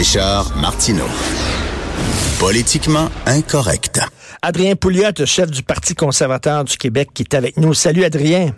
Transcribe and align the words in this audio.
Richard 0.00 0.56
Martineau. 0.56 1.10
Politiquement 2.38 3.10
incorrect. 3.26 4.00
Adrien 4.40 4.74
Pouliot, 4.74 5.26
chef 5.26 5.50
du 5.50 5.62
Parti 5.62 5.94
conservateur 5.94 6.64
du 6.64 6.78
Québec, 6.78 7.10
qui 7.12 7.22
est 7.22 7.34
avec 7.34 7.58
nous. 7.58 7.74
Salut, 7.74 8.02
Adrien. 8.02 8.54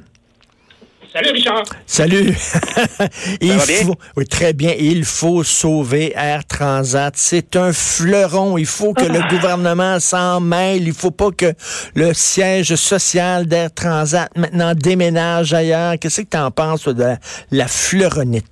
Salut 1.13 1.31
Richard. 1.33 1.65
Salut. 1.85 2.39
Il 3.41 3.55
va 3.55 3.67
bien? 3.67 3.85
faut, 3.85 3.97
oui, 4.17 4.25
très 4.29 4.53
bien. 4.53 4.73
Il 4.79 5.05
faut 5.05 5.43
sauver 5.43 6.13
Air 6.15 6.45
Transat. 6.47 7.13
C'est 7.17 7.57
un 7.57 7.73
fleuron. 7.73 8.57
Il 8.57 8.65
faut 8.65 8.95
que 8.95 9.05
le 9.05 9.29
gouvernement 9.29 9.99
s'en 9.99 10.39
mêle. 10.39 10.87
Il 10.87 10.95
faut 10.95 11.11
pas 11.11 11.33
que 11.33 11.55
le 11.97 12.15
siège 12.15 12.77
social 12.77 13.47
d'Air 13.47 13.75
Transat 13.75 14.31
maintenant 14.37 14.75
déménage 14.77 15.53
ailleurs. 15.55 15.95
Qu'est-ce 15.99 16.21
que 16.21 16.29
tu 16.31 16.37
en 16.37 16.53
penses 16.53 16.87
de 16.87 17.03
la, 17.03 17.19
la 17.51 17.67
fleuronite? 17.67 18.47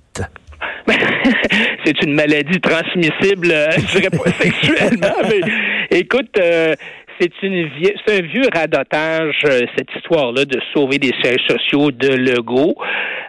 c'est 1.85 2.03
une 2.03 2.13
maladie 2.13 2.59
transmissible, 2.59 3.51
euh, 3.51 3.67
je 3.77 3.97
dirais 3.99 4.09
pas 4.09 4.31
sexuellement, 4.39 5.15
mais 5.29 5.97
écoute, 5.99 6.37
euh, 6.39 6.73
c'est 7.19 7.31
une 7.43 7.67
vie- 7.67 7.93
c'est 8.05 8.19
un 8.19 8.21
vieux 8.25 8.47
radotage, 8.53 9.35
euh, 9.45 9.61
cette 9.77 9.89
histoire-là 9.95 10.45
de 10.45 10.59
sauver 10.73 10.97
des 10.97 11.11
sièges 11.21 11.41
sociaux 11.47 11.91
de 11.91 12.07
Legault. 12.09 12.75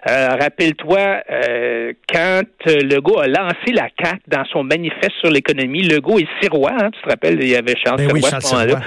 Euh, 0.09 0.29
Rappelle-toi, 0.41 1.21
euh, 1.31 1.93
quand 2.13 2.43
Legault 2.67 3.19
a 3.21 3.29
lancé 3.29 3.73
la 3.73 3.89
CAQ 4.03 4.19
dans 4.29 4.45
son 4.47 4.65
manifeste 4.65 5.13
sur 5.21 5.31
l'économie, 5.31 5.83
Legault 5.83 6.19
et 6.19 6.27
Sirois, 6.41 6.73
hein, 6.73 6.91
tu 6.93 7.03
te 7.03 7.09
rappelles, 7.09 7.39
il 7.43 7.49
y 7.51 7.57
avait 7.57 7.75
Charles 7.85 7.99
Ben 7.99 8.11
oui, 8.13 8.23
Sirois 8.23 8.37
à 8.39 8.41
ce 8.41 8.55
moment-là. 8.55 8.81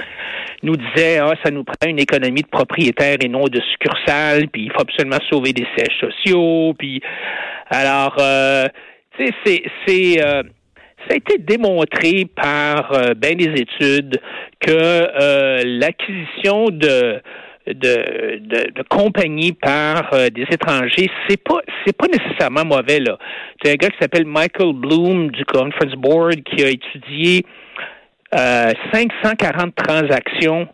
Nous 0.62 0.76
disait 0.76 1.18
ah 1.18 1.34
ça 1.44 1.50
nous 1.50 1.64
prend 1.64 1.88
une 1.88 1.98
économie 1.98 2.42
de 2.42 2.48
propriétaires 2.48 3.18
et 3.20 3.28
non 3.28 3.44
de 3.44 3.60
succursales, 3.72 4.48
puis 4.48 4.64
il 4.64 4.72
faut 4.72 4.82
absolument 4.82 5.18
sauver 5.30 5.52
des 5.52 5.66
sièges 5.76 5.98
sociaux, 6.00 6.74
puis 6.78 7.00
alors 7.70 8.16
euh, 8.18 8.66
tu 9.16 9.26
sais 9.26 9.32
c'est 9.44 9.62
c'est 9.86 10.26
euh, 10.26 10.42
ça 11.08 11.14
a 11.14 11.16
été 11.16 11.38
démontré 11.38 12.26
par 12.34 12.92
euh, 12.92 13.14
bien 13.14 13.34
des 13.34 13.52
études 13.60 14.20
que 14.60 14.70
euh, 14.70 15.62
l'acquisition 15.64 16.66
de 16.70 17.20
de, 17.66 18.38
de, 18.38 18.70
de 18.70 18.82
compagnies 18.88 19.52
par 19.52 20.12
euh, 20.12 20.28
des 20.28 20.46
étrangers, 20.50 21.10
c'est 21.28 21.42
pas 21.42 21.60
c'est 21.84 21.96
pas 21.96 22.06
nécessairement 22.06 22.64
mauvais 22.64 23.00
là. 23.00 23.18
C'est 23.62 23.72
un 23.72 23.74
gars 23.74 23.88
qui 23.88 23.98
s'appelle 24.00 24.24
Michael 24.24 24.72
Bloom 24.72 25.30
du 25.30 25.44
Conference 25.44 25.94
Board 25.96 26.42
qui 26.44 26.64
a 26.64 26.68
étudié 26.68 27.44
euh, 28.36 28.72
540 28.92 29.74
transactions 29.74 30.68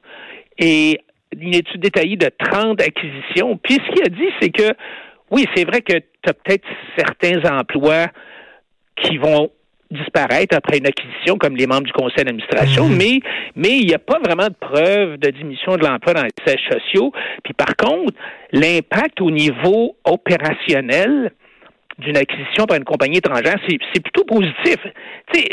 et 0.59 1.01
une 1.39 1.55
étude 1.55 1.81
détaillée 1.81 2.17
de 2.17 2.31
30 2.39 2.81
acquisitions? 2.81 3.59
Puis 3.63 3.75
ce 3.75 3.93
qu'il 3.93 4.05
a 4.05 4.09
dit, 4.09 4.29
c'est 4.41 4.51
que 4.51 4.75
oui, 5.31 5.47
c'est 5.55 5.65
vrai 5.65 5.81
que 5.81 5.95
tu 5.95 6.29
as 6.29 6.35
peut-être 6.35 6.67
certains 6.97 7.41
emplois 7.51 8.09
qui 8.97 9.17
vont 9.17 9.51
disparaître 9.93 10.57
après 10.57 10.79
une 10.79 10.87
acquisition, 10.87 11.37
comme 11.37 11.57
les 11.57 11.67
membres 11.67 11.85
du 11.85 11.93
conseil 11.93 12.25
d'administration, 12.25 12.89
mais 12.89 13.21
mais 13.55 13.79
il 13.79 13.87
n'y 13.87 13.95
a 13.95 13.99
pas 13.99 14.19
vraiment 14.19 14.49
de 14.49 14.55
preuve 14.59 15.19
de 15.19 15.31
diminution 15.31 15.77
de 15.77 15.85
l'emploi 15.85 16.15
dans 16.15 16.23
les 16.23 16.31
sièges 16.47 16.67
sociaux. 16.71 17.13
Puis 17.45 17.55
par 17.55 17.77
contre, 17.77 18.15
l'impact 18.53 19.21
au 19.21 19.31
niveau 19.31 19.97
opérationnel 20.05 21.33
d'une 21.99 22.17
acquisition 22.17 22.65
par 22.65 22.79
une 22.79 22.85
compagnie 22.85 23.19
étrangère, 23.19 23.57
c'est 23.69 23.79
c'est 23.93 24.03
plutôt 24.03 24.25
positif. 24.25 24.77
Tu 25.33 25.41
sais, 25.41 25.49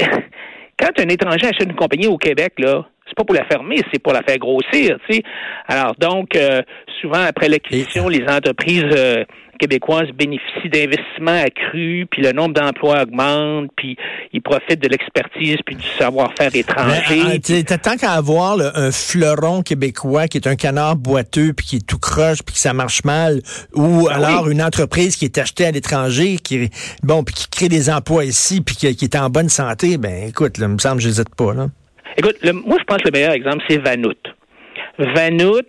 quand 0.80 1.00
un 1.00 1.10
étranger 1.10 1.48
achète 1.48 1.66
une 1.66 1.76
compagnie 1.76 2.08
au 2.08 2.18
Québec, 2.18 2.54
là, 2.58 2.86
c'est 3.08 3.16
pas 3.16 3.24
pour 3.24 3.36
la 3.36 3.46
fermer, 3.46 3.82
c'est 3.92 4.02
pour 4.02 4.14
la 4.14 4.22
faire 4.22 4.38
grossir, 4.38 4.98
tu 5.08 5.16
sais. 5.16 5.24
Alors 5.68 5.96
donc, 6.00 6.36
euh, 6.36 6.62
souvent 7.02 7.22
après 7.28 7.50
l'acquisition, 7.50 8.08
les 8.08 8.24
entreprises 8.24 8.86
euh, 8.96 9.24
québécoises 9.60 10.08
bénéficient 10.18 10.70
d'investissements 10.70 11.42
accrus, 11.44 12.08
puis 12.10 12.22
le 12.24 12.32
nombre 12.32 12.54
d'emplois 12.54 13.04
augmente, 13.04 13.70
puis 13.76 13.96
ils 14.34 14.42
profitent 14.42 14.82
de 14.82 14.88
l'expertise 14.88 15.58
puis 15.66 15.76
du 15.76 15.86
savoir-faire 16.00 16.56
étranger. 16.56 17.22
Ah, 17.26 17.32
sais, 17.44 17.64
t'as 17.64 17.78
tant 17.78 17.96
qu'à 17.98 18.14
avoir 18.14 18.58
là, 18.58 18.72
un 18.76 18.92
fleuron 18.92 19.62
québécois 19.62 20.28
qui 20.28 20.38
est 20.38 20.48
un 20.48 20.56
canard 20.56 20.96
boiteux 20.96 21.54
puis 21.54 21.66
qui 21.66 21.76
est 21.76 21.86
tout 21.86 22.00
croche 22.00 22.42
puis 22.44 22.54
que 22.56 22.60
ça 22.60 22.74
marche 22.74 23.04
mal, 23.04 23.42
ou 23.76 24.06
Ben 24.08 24.14
alors 24.24 24.46
oui. 24.46 24.54
une 24.54 24.62
entreprise 24.64 25.16
qui 25.16 25.26
est 25.26 25.38
achetée 25.38 25.66
à 25.66 25.72
l'étranger, 25.72 26.38
qui 26.38 26.70
bon 27.04 27.24
puis 27.24 27.36
qui 27.36 27.48
crée 27.50 27.70
des 27.70 27.90
emplois 27.90 28.26
ici 28.26 28.62
puis 28.62 28.76
qui, 28.76 28.96
qui 28.96 29.06
est 29.06 29.16
en 29.16 29.30
bonne 29.30 29.50
santé, 29.50 29.98
ben 29.98 30.28
écoute, 30.30 30.58
là, 30.58 30.68
me 30.68 30.78
semble 30.78 30.96
que 30.98 31.04
j'hésite 31.04 31.36
pas 31.36 31.54
là. 31.54 31.68
Écoute, 32.18 32.38
le- 32.42 32.54
moi, 32.54 32.78
je 32.80 32.84
pense 32.86 32.98
que 32.98 33.08
le 33.08 33.12
meilleur 33.12 33.34
exemple, 33.34 33.64
c'est 33.70 33.78
Vanout. 33.78 34.18
Vanout, 34.98 35.62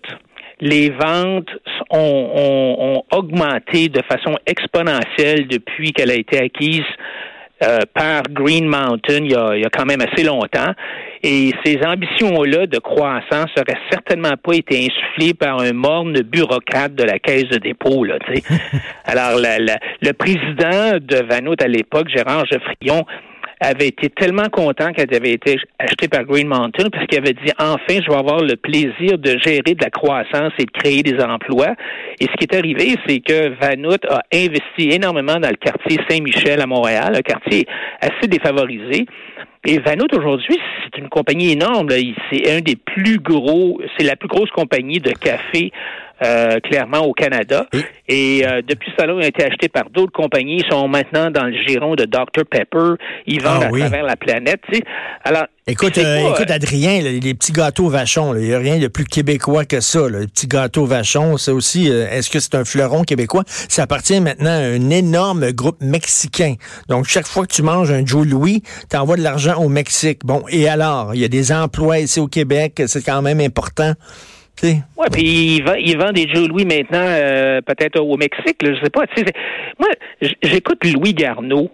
les 0.61 0.91
ventes 0.91 1.51
ont, 1.91 2.31
ont- 2.35 2.77
ont 2.81 3.17
augmenté 3.17 3.89
de 3.89 4.01
façon 4.03 4.37
exponentielle 4.47 5.47
depuis 5.49 5.93
qu'elle 5.93 6.11
a 6.11 6.15
été 6.15 6.39
acquise 6.39 6.85
euh, 7.63 7.81
par 7.95 8.23
Green 8.31 8.67
Mountain 8.67 9.25
il 9.25 9.33
y, 9.33 9.35
a, 9.35 9.55
il 9.55 9.61
y 9.63 9.67
a 9.67 9.69
quand 9.71 9.85
même 9.85 10.01
assez 10.01 10.25
longtemps. 10.25 10.73
Et 11.23 11.51
ces 11.63 11.79
ambitions-là 11.85 12.67
de 12.67 12.79
croissance 12.79 13.51
n'auraient 13.55 13.79
certainement 13.91 14.35
pas 14.43 14.55
été 14.55 14.79
insufflées 14.87 15.35
par 15.35 15.61
un 15.61 15.73
morne 15.75 16.15
bureaucrate 16.23 16.95
de 16.95 17.05
la 17.05 17.19
caisse 17.19 17.49
de 17.51 17.59
dépôt. 17.59 18.05
Là, 18.05 18.19
tu 18.27 18.37
sais. 18.37 18.43
Alors, 19.05 19.39
la- 19.39 19.59
la- 19.59 19.79
le 20.01 20.13
président 20.15 20.97
de 20.99 21.27
Vanout 21.29 21.61
à 21.63 21.69
l'époque, 21.69 22.09
Gérard 22.09 22.47
Geoffrion, 22.47 23.05
avait 23.61 23.89
été 23.89 24.09
tellement 24.09 24.49
content 24.49 24.93
qu'elle 24.93 25.15
avait 25.15 25.33
été 25.33 25.59
achetée 25.79 26.09
par 26.09 26.25
Green 26.25 26.49
Mountain 26.49 26.89
parce 26.91 27.05
avait 27.15 27.35
dit 27.35 27.53
enfin 27.59 28.01
je 28.03 28.11
vais 28.11 28.17
avoir 28.17 28.41
le 28.41 28.57
plaisir 28.57 29.19
de 29.19 29.39
gérer 29.39 29.75
de 29.75 29.83
la 29.83 29.91
croissance 29.91 30.53
et 30.59 30.65
de 30.65 30.71
créer 30.71 31.03
des 31.03 31.23
emplois. 31.23 31.75
Et 32.21 32.25
ce 32.25 32.33
qui 32.39 32.45
est 32.45 32.55
arrivé, 32.57 32.97
c'est 33.07 33.21
que 33.21 33.49
Vanout 33.61 34.05
a 34.09 34.23
investi 34.33 34.91
énormément 34.91 35.39
dans 35.39 35.51
le 35.51 35.57
quartier 35.57 35.99
Saint-Michel 36.09 36.61
à 36.61 36.67
Montréal, 36.67 37.15
un 37.15 37.21
quartier 37.21 37.67
assez 38.01 38.29
défavorisé. 38.29 39.07
Et 39.67 39.79
Vanout 39.79 40.09
aujourd'hui, 40.17 40.59
c'est 40.83 40.99
une 40.99 41.11
compagnie 41.11 41.53
énorme. 41.53 41.89
C'est 42.33 42.51
un 42.51 42.61
des 42.61 42.77
plus 42.77 43.19
gros, 43.19 43.79
c'est 43.99 44.07
la 44.07 44.17
plus 44.17 44.29
grosse 44.29 44.51
compagnie 44.51 45.01
de 45.01 45.11
café 45.11 45.71
euh, 46.23 46.59
clairement 46.61 47.01
au 47.01 47.13
Canada. 47.13 47.67
Et 48.09 48.43
euh, 48.47 48.63
depuis 48.67 48.93
ça, 48.99 49.07
là, 49.07 49.15
ils 49.15 49.25
ont 49.25 49.29
été 49.29 49.45
achetés 49.45 49.69
par 49.69 49.91
d'autres 49.91 50.13
compagnies. 50.13 50.63
Ils 50.65 50.71
sont 50.71 50.89
maintenant 50.89 51.31
dans 51.31 51.45
le 51.45 51.53
giron 51.53 51.95
de 51.95 52.05
Dr 52.05 52.45
Pepper. 52.51 52.95
Ils 53.27 53.43
vendent 53.43 53.63
Ah 53.65 53.69
à 53.69 53.71
oui. 53.71 53.81
travers 53.81 54.05
la 54.05 54.17
planète. 54.17 54.61
tu 54.69 54.77
sais. 54.79 54.85
Alors, 55.25 55.45
Écoute, 55.67 55.99
euh, 55.99 56.31
écoute 56.35 56.51
euh, 56.51 56.55
Adrien, 56.55 57.01
là, 57.01 57.11
les 57.13 57.35
petits 57.35 57.53
gâteaux 57.53 57.89
vachons, 57.89 58.35
il 58.35 58.41
n'y 58.49 58.55
a 58.55 58.59
rien 58.59 58.79
de 58.79 58.89
plus 58.89 59.05
québécois 59.05 59.65
que 59.65 59.81
ça. 59.81 60.09
Là. 60.09 60.19
Les 60.21 60.27
petits 60.27 60.49
gâteaux 60.49 60.85
vachons, 60.85 61.37
c'est 61.37 61.53
aussi, 61.53 61.89
euh, 61.89 62.09
est-ce 62.11 62.29
que 62.29 62.41
c'est 62.41 62.57
un 62.57 62.65
fleuron 62.65 63.05
québécois? 63.05 63.45
Ça 63.47 63.85
appartient 63.85 64.19
maintenant 64.21 64.51
à 64.51 64.65
un 64.65 64.91
énorme 64.91 65.53
groupe 65.53 65.81
mexicain. 65.81 66.55
Donc, 66.89 67.05
chaque 67.07 67.27
fois 67.27 67.47
que 67.47 67.53
tu 67.53 67.63
manges 67.63 67.93
un 67.93 68.05
Joe 68.05 68.27
Louis, 68.27 68.65
tu 68.91 68.97
envoies 68.97 69.17
de 69.17 69.23
l'argent 69.23 69.63
au 69.63 69.69
Mexique. 69.69 70.25
Bon, 70.25 70.43
et 70.49 70.69
alors, 70.69 71.15
il 71.15 71.21
y 71.21 71.25
a 71.25 71.29
des 71.29 71.53
emplois 71.53 72.01
ici 72.01 72.19
au 72.19 72.27
Québec, 72.27 72.83
c'est 72.87 73.05
quand 73.05 73.23
même 73.23 73.39
important. 73.41 73.93
Ouais, 74.97 75.07
puis 75.13 75.23
il 75.57 75.65
vend, 75.65 75.75
il 75.75 75.97
vend 75.99 76.13
des 76.13 76.29
Joe 76.29 76.49
Louis 76.49 76.65
maintenant, 76.65 77.05
euh, 77.05 77.61
peut-être 77.63 78.01
au 78.01 78.17
Mexique, 78.17 78.63
là, 78.63 78.75
je 78.75 78.85
sais 78.85 78.91
pas. 78.91 79.05
moi, 79.79 79.89
j'écoute 80.43 80.85
Louis 80.85 81.15
Garneau 81.15 81.71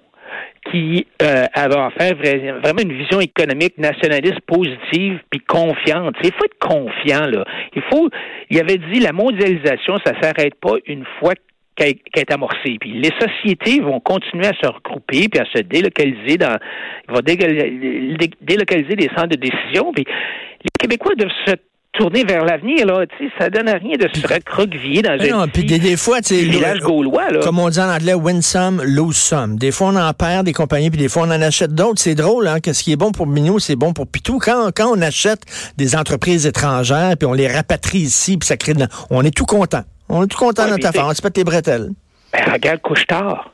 qui 0.70 1.06
euh, 1.22 1.44
avait 1.54 1.76
offert 1.76 2.12
vra- 2.14 2.60
vraiment 2.60 2.82
une 2.82 2.98
vision 2.98 3.20
économique 3.20 3.78
nationaliste 3.78 4.40
positive 4.46 5.20
puis 5.30 5.40
confiante. 5.40 6.16
Il 6.22 6.32
faut 6.32 6.44
être 6.44 6.58
confiant 6.58 7.26
là. 7.26 7.44
Il 7.74 7.82
faut. 7.90 8.08
Il 8.50 8.58
avait 8.60 8.78
dit 8.78 9.00
la 9.00 9.12
mondialisation, 9.12 9.96
ça 10.04 10.12
s'arrête 10.20 10.56
pas 10.56 10.74
une 10.86 11.04
fois 11.20 11.34
qu'elle 11.76 11.94
est 12.16 12.32
amorcée. 12.32 12.78
Puis 12.80 12.92
les 12.94 13.10
sociétés 13.20 13.80
vont 13.80 14.00
continuer 14.00 14.46
à 14.46 14.54
se 14.60 14.66
regrouper 14.66 15.28
puis 15.28 15.40
à 15.40 15.44
se 15.54 15.62
délocaliser 15.62 16.36
dans, 16.36 16.56
vont 17.08 17.20
délocaliser 17.24 18.96
des 18.96 19.08
centres 19.16 19.28
de 19.28 19.36
décision. 19.36 19.92
Puis 19.92 20.04
les 20.04 20.70
Québécois 20.80 21.14
doivent 21.16 21.30
se 21.46 21.54
tourner 21.96 22.24
vers 22.24 22.44
l'avenir 22.44 22.86
là. 22.86 23.06
Tu 23.06 23.26
sais, 23.26 23.32
ça 23.38 23.50
donne 23.50 23.68
à 23.68 23.74
rien 23.74 23.96
de 23.96 24.08
se 24.12 24.26
recroqueviller 24.26 25.02
dans 25.02 25.16
Ben 25.16 25.34
un 25.34 25.48
petit 25.48 25.64
des, 25.64 25.78
des 25.78 25.96
fois, 25.96 26.20
village 26.20 26.80
gaulois 26.80 27.30
là. 27.30 27.40
comme 27.40 27.58
on 27.58 27.68
dit 27.68 27.80
en 27.80 27.88
anglais, 27.88 28.14
win 28.14 28.42
some, 28.42 28.82
lose 28.82 29.16
some. 29.16 29.56
Des 29.56 29.72
fois, 29.72 29.88
on 29.88 29.96
en 29.96 30.12
perd 30.12 30.44
des 30.44 30.52
compagnies, 30.52 30.90
puis 30.90 30.98
des 30.98 31.08
fois, 31.08 31.22
on 31.22 31.30
en 31.30 31.42
achète 31.42 31.74
d'autres. 31.74 32.00
C'est 32.00 32.14
drôle, 32.14 32.46
hein, 32.48 32.60
que 32.60 32.72
ce 32.72 32.82
qui 32.82 32.92
est 32.92 32.96
bon 32.96 33.12
pour 33.12 33.26
Minou, 33.26 33.58
c'est 33.58 33.76
bon 33.76 33.92
pour 33.92 34.06
Pitou. 34.06 34.38
Quand, 34.38 34.70
quand 34.74 34.90
on 34.96 35.00
achète 35.00 35.42
des 35.76 35.96
entreprises 35.96 36.46
étrangères, 36.46 37.16
puis 37.18 37.26
on 37.26 37.32
les 37.32 37.48
rapatrie 37.48 37.98
ici, 37.98 38.36
puis 38.36 38.46
ça 38.46 38.56
crée 38.56 38.74
de 38.74 38.86
On 39.10 39.22
est 39.22 39.34
tout 39.34 39.46
content. 39.46 39.82
On 40.08 40.24
est 40.24 40.28
tout 40.28 40.38
content 40.38 40.64
de 40.64 40.68
mais 40.68 40.76
notre 40.76 40.88
affaire. 40.88 41.06
On 41.06 41.14
se 41.14 41.22
pète 41.22 41.36
les 41.36 41.44
bretelles. 41.44 41.90
Ben, 42.32 42.52
regarde 42.52 42.80
Couche-Tard. 42.80 43.50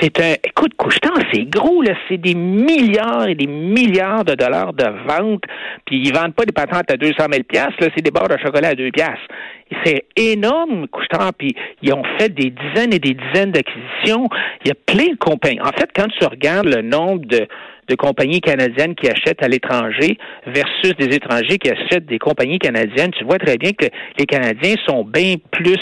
C'est 0.00 0.20
un. 0.20 0.34
Écoute, 0.44 0.72
Couche-Tard, 0.76 1.18
c'est 1.32 1.44
gros, 1.48 1.82
là. 1.82 1.94
C'est 2.08 2.18
des 2.18 2.34
milliards 2.34 3.28
et 3.28 3.34
des 3.34 3.46
milliards 3.46 4.24
de 4.24 4.34
dollars 4.34 4.72
de 4.72 4.84
ventes. 5.06 5.44
Puis 5.84 6.00
ils 6.04 6.12
vendent 6.12 6.34
pas 6.34 6.44
des 6.44 6.52
patentes 6.52 6.90
à 6.90 6.96
200 6.96 7.14
000 7.18 7.42
là. 7.52 7.68
C'est 7.80 8.02
des 8.02 8.10
barres 8.10 8.28
de 8.28 8.36
chocolat 8.38 8.68
à 8.68 8.74
2 8.74 8.90
piastres. 8.90 9.26
Et 9.70 9.76
C'est 9.84 10.04
énorme, 10.16 10.88
Couche-Tard. 10.88 11.32
Puis 11.38 11.54
ils 11.82 11.92
ont 11.92 12.02
fait 12.18 12.28
des 12.28 12.50
dizaines 12.50 12.92
et 12.92 12.98
des 12.98 13.14
dizaines 13.14 13.52
d'acquisitions. 13.52 14.28
Il 14.64 14.68
y 14.68 14.70
a 14.70 14.74
plein 14.74 15.12
de 15.12 15.18
compagnies. 15.18 15.60
En 15.60 15.72
fait, 15.78 15.90
quand 15.94 16.08
tu 16.08 16.26
regardes 16.26 16.66
le 16.66 16.82
nombre 16.82 17.24
de 17.26 17.94
compagnies 17.94 18.40
canadiennes 18.40 18.94
qui 18.94 19.08
achètent 19.08 19.42
à 19.42 19.48
l'étranger 19.48 20.18
versus 20.46 20.94
des 20.98 21.14
étrangers 21.14 21.58
qui 21.58 21.70
achètent 21.70 22.06
des 22.06 22.18
compagnies 22.18 22.58
canadiennes, 22.58 23.12
tu 23.12 23.24
vois 23.24 23.38
très 23.38 23.56
bien 23.56 23.70
que 23.72 23.86
les 24.18 24.26
Canadiens 24.26 24.74
sont 24.86 25.04
bien 25.04 25.36
plus 25.52 25.80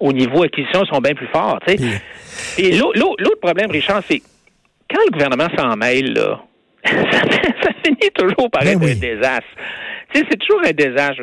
au 0.00 0.12
niveau 0.12 0.42
acquisition 0.42 0.84
sont 0.86 1.00
bien 1.00 1.14
plus 1.14 1.28
forts. 1.28 1.58
Et 1.68 2.72
l'au- 2.76 2.92
l'au- 2.94 3.16
l'autre 3.18 3.40
problème, 3.40 3.70
Richard, 3.70 4.02
c'est 4.08 4.20
quand 4.90 5.00
le 5.06 5.10
gouvernement 5.12 5.48
s'en 5.56 5.76
mêle, 5.76 6.12
là, 6.14 6.40
ça, 6.84 7.70
finit 7.84 8.10
toujours 8.14 8.50
par 8.50 8.62
Ben 8.62 8.76
être 8.76 8.82
oui. 8.84 8.92
un 8.92 8.94
désastre. 8.94 9.46
C'est 10.14 10.38
toujours 10.38 10.62
un 10.64 10.70
désastre. 10.72 11.22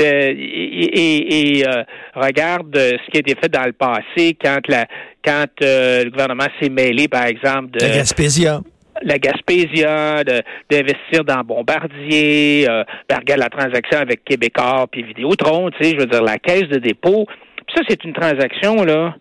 Euh, 0.00 0.32
et 0.36 1.64
euh, 1.66 1.82
regarde 2.14 2.74
euh, 2.76 2.92
ce 3.04 3.10
qui 3.10 3.16
a 3.16 3.20
été 3.20 3.34
fait 3.34 3.48
dans 3.50 3.64
le 3.64 3.72
passé 3.72 4.36
quand 4.42 4.60
la 4.68 4.86
quand 5.24 5.46
euh, 5.62 6.04
le 6.04 6.10
gouvernement 6.10 6.46
s'est 6.60 6.68
mêlé, 6.70 7.08
par 7.08 7.24
exemple, 7.26 7.70
de 7.72 7.80
La 7.84 7.88
Gaspésia. 7.96 8.60
la 9.02 9.18
Gaspésia, 9.18 10.22
d'investir 10.70 11.24
dans 11.24 11.40
Bombardier, 11.42 12.66
euh, 12.68 12.84
ben, 13.08 13.18
regarde 13.18 13.40
la 13.40 13.48
transaction 13.50 13.98
avec 13.98 14.24
Québécois 14.24 14.86
puis 14.90 15.02
Vidéotron, 15.02 15.70
tu 15.70 15.82
sais, 15.84 15.90
je 15.94 16.00
veux 16.00 16.06
dire, 16.06 16.22
la 16.22 16.38
caisse 16.38 16.68
de 16.68 16.78
dépôt. 16.78 17.26
Ça, 17.74 17.82
c'est 17.88 18.04
une 18.04 18.12
transaction, 18.12 18.84
là. 18.84 19.16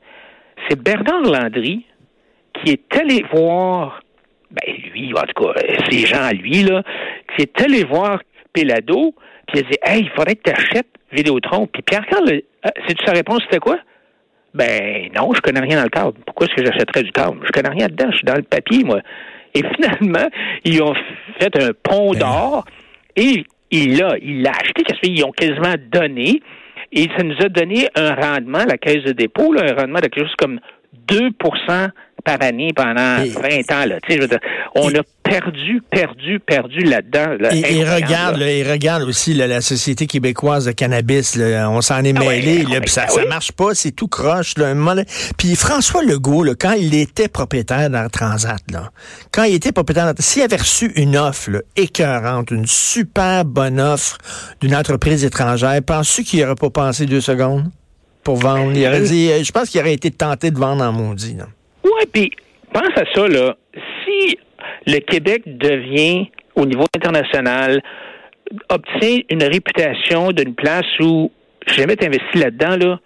C'est 0.67 0.79
Bernard 0.81 1.21
Landry 1.23 1.85
qui 2.53 2.71
est 2.71 2.97
allé 2.97 3.23
voir, 3.33 4.01
ben 4.51 4.73
lui, 4.93 5.13
en 5.13 5.21
tout 5.21 5.43
cas, 5.43 5.61
euh, 5.61 5.75
ces 5.89 6.05
gens 6.05 6.29
lui, 6.31 6.63
là, 6.63 6.83
qui 7.35 7.43
est 7.43 7.61
allé 7.61 7.83
voir 7.83 8.21
Pelado, 8.53 9.15
puis 9.47 9.59
il 9.59 9.65
a 9.65 9.69
dit, 9.69 9.77
hey, 9.83 10.01
il 10.03 10.09
faudrait 10.09 10.35
que 10.35 10.43
tu 10.43 10.51
achètes 10.51 10.87
Vidéotron. 11.11 11.67
Puis 11.67 11.81
Pierre-Carl, 11.81 12.29
euh, 12.29 12.69
sais-tu 12.87 13.05
sa 13.05 13.13
réponse, 13.13 13.41
c'était 13.43 13.59
quoi? 13.59 13.79
Ben 14.53 15.09
non, 15.15 15.31
je 15.33 15.41
connais 15.41 15.61
rien 15.61 15.77
dans 15.77 15.83
le 15.83 15.89
cadre. 15.89 16.13
Pourquoi 16.25 16.47
est-ce 16.47 16.55
que 16.55 16.65
j'achèterais 16.65 17.03
du 17.03 17.11
cadre? 17.11 17.37
Je 17.43 17.51
connais 17.51 17.69
rien 17.69 17.87
dedans, 17.87 18.11
je 18.11 18.17
suis 18.17 18.25
dans 18.25 18.35
le 18.35 18.43
papier, 18.43 18.83
moi. 18.83 18.99
Et 19.53 19.61
finalement, 19.75 20.29
ils 20.65 20.81
ont 20.81 20.93
fait 21.39 21.55
un 21.61 21.71
pont 21.83 22.11
d'or 22.13 22.65
et 23.15 23.45
il 23.71 23.97
l'a, 23.97 24.17
il 24.21 24.41
l'a 24.41 24.51
acheté, 24.51 24.83
parce 24.87 24.99
qu'ils 24.99 25.23
ont 25.23 25.31
quasiment 25.31 25.75
donné. 25.91 26.41
Et 26.91 27.07
ça 27.15 27.23
nous 27.23 27.35
a 27.39 27.49
donné 27.49 27.87
un 27.95 28.13
rendement, 28.15 28.65
la 28.67 28.77
caisse 28.77 29.03
de 29.03 29.13
dépôt, 29.13 29.53
là, 29.53 29.63
un 29.69 29.75
rendement 29.79 29.99
de 29.99 30.07
quelque 30.07 30.25
chose 30.25 30.35
comme 30.37 30.59
2% 31.11 31.89
par 32.23 32.37
année 32.41 32.71
pendant 32.75 33.23
Et- 33.23 33.29
20 33.29 33.71
ans. 33.71 33.85
Là. 33.85 33.95
Tu 34.03 34.11
sais, 34.11 34.17
je 34.17 34.21
veux 34.21 34.27
dire, 34.27 34.39
on 34.75 34.89
Et- 34.91 34.99
a 34.99 35.01
perdu, 35.23 35.81
perdu, 35.89 36.39
perdu 36.39 36.79
là-dedans. 36.81 37.35
là. 37.39 37.49
Et, 37.55 37.83
regarde, 37.83 38.37
là. 38.37 38.47
et 38.51 38.63
regarde 38.69 39.01
aussi 39.03 39.33
la 39.33 39.61
Société 39.61 40.05
québécoise 40.05 40.65
de 40.65 40.71
cannabis. 40.71 41.37
on 41.39 41.81
s'en 41.81 42.03
est 42.03 42.13
Ah 42.15 42.19
mêlé. 42.19 42.63
ah 42.67 42.73
ça, 42.85 43.05
ben 43.05 43.11
ça 43.13 43.21
oui. 43.21 43.27
marche 43.27 43.51
pas, 43.53 43.73
c'est 43.73 43.91
tout 43.91 44.07
croche. 44.07 44.53
Puis 45.37 45.55
François 45.55 46.03
Legault, 46.03 46.45
quand 46.59 46.73
il 46.73 46.93
était 46.93 47.27
propriétaire 47.27 47.89
dans 47.89 48.07
Transat, 48.09 48.61
quand 49.31 49.43
il 49.43 49.55
était 49.55 49.71
propriétaire, 49.71 50.13
s'il 50.19 50.43
avait 50.43 50.57
reçu 50.57 50.91
une 50.95 51.17
offre 51.17 51.63
écœurante, 51.75 52.51
une 52.51 52.67
super 52.67 53.45
bonne 53.45 53.79
offre 53.79 54.17
d'une 54.59 54.75
entreprise 54.75 55.25
étrangère, 55.25 55.79
penses-tu 55.81 56.23
qu'il 56.23 56.41
n'aurait 56.41 56.55
pas 56.55 56.69
pensé 56.69 57.05
deux 57.07 57.21
secondes? 57.21 57.65
Pour 58.23 58.35
vendre? 58.35 58.71
Il 58.75 58.85
aurait 58.87 59.01
dit, 59.01 59.29
euh, 59.31 59.43
je 59.43 59.51
pense 59.51 59.69
qu'il 59.69 59.81
aurait 59.81 59.93
été 59.93 60.11
tenté 60.11 60.51
de 60.51 60.57
vendre 60.57 60.83
en 60.83 60.91
maudit. 60.91 61.37
Ouais, 61.83 62.05
puis 62.11 62.31
pense 62.73 62.95
à 62.95 63.03
ça, 63.13 63.27
là. 63.27 63.55
Si 63.73 64.37
le 64.87 64.99
Québec 64.99 65.43
devient, 65.45 66.29
au 66.55 66.65
niveau 66.65 66.85
international, 66.95 67.81
obtient 68.69 69.19
une 69.29 69.43
réputation 69.43 70.31
d'une 70.31 70.55
place 70.55 70.85
où 70.99 71.31
jamais 71.67 71.95
tu 71.95 72.05
investi 72.05 72.37
là-dedans, 72.37 72.77
là, 72.77 72.99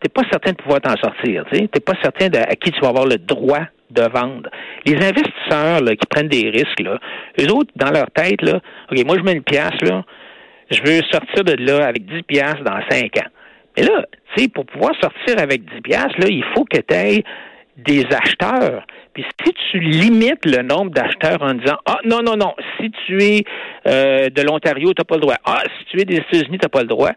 t'es 0.00 0.08
pas 0.08 0.22
certain 0.30 0.52
de 0.52 0.56
pouvoir 0.56 0.80
t'en 0.80 0.96
sortir. 0.96 1.44
Tu 1.52 1.60
n'es 1.60 1.68
pas 1.68 1.94
certain 2.02 2.28
de, 2.28 2.38
à 2.38 2.54
qui 2.54 2.70
tu 2.70 2.80
vas 2.80 2.88
avoir 2.88 3.06
le 3.06 3.16
droit 3.16 3.62
de 3.90 4.02
vendre. 4.02 4.50
Les 4.84 4.96
investisseurs 4.96 5.80
là, 5.80 5.96
qui 5.96 6.06
prennent 6.06 6.28
des 6.28 6.50
risques, 6.50 6.80
là, 6.80 6.98
eux 7.40 7.50
autres, 7.52 7.72
dans 7.76 7.90
leur 7.90 8.10
tête, 8.10 8.42
là, 8.42 8.60
OK, 8.90 9.04
moi 9.06 9.16
je 9.18 9.22
mets 9.22 9.32
une 9.32 9.42
pièce, 9.42 9.80
là, 9.82 10.04
je 10.70 10.82
veux 10.82 11.00
sortir 11.10 11.44
de 11.44 11.54
là 11.64 11.86
avec 11.86 12.04
10 12.04 12.22
piastres 12.24 12.62
dans 12.62 12.78
5 12.90 13.16
ans. 13.16 13.30
Mais 13.78 13.84
là, 13.86 14.04
tu 14.34 14.42
sais, 14.42 14.48
pour 14.48 14.66
pouvoir 14.66 14.92
sortir 15.00 15.38
avec 15.38 15.62
10 15.64 15.80
piastres, 15.82 16.18
là, 16.18 16.26
il 16.28 16.42
faut 16.54 16.64
que 16.64 16.78
tu 16.80 16.94
aies 16.94 17.22
des 17.76 18.04
acheteurs. 18.06 18.84
Puis 19.14 19.24
si 19.46 19.52
tu 19.70 19.78
limites 19.78 20.44
le 20.44 20.62
nombre 20.62 20.90
d'acheteurs 20.90 21.40
en 21.42 21.54
disant 21.54 21.76
Ah 21.86 21.98
non, 22.04 22.22
non, 22.22 22.36
non, 22.36 22.54
si 22.80 22.90
tu 23.06 23.22
es 23.22 23.44
euh, 23.86 24.30
de 24.30 24.42
l'Ontario, 24.42 24.92
tu 24.92 25.00
n'as 25.00 25.04
pas 25.04 25.14
le 25.14 25.20
droit. 25.20 25.36
Ah, 25.44 25.62
si 25.78 25.84
tu 25.86 26.00
es 26.00 26.04
des 26.04 26.16
États-Unis, 26.16 26.58
tu 26.58 26.64
n'as 26.64 26.68
pas 26.68 26.80
le 26.80 26.88
droit. 26.88 27.10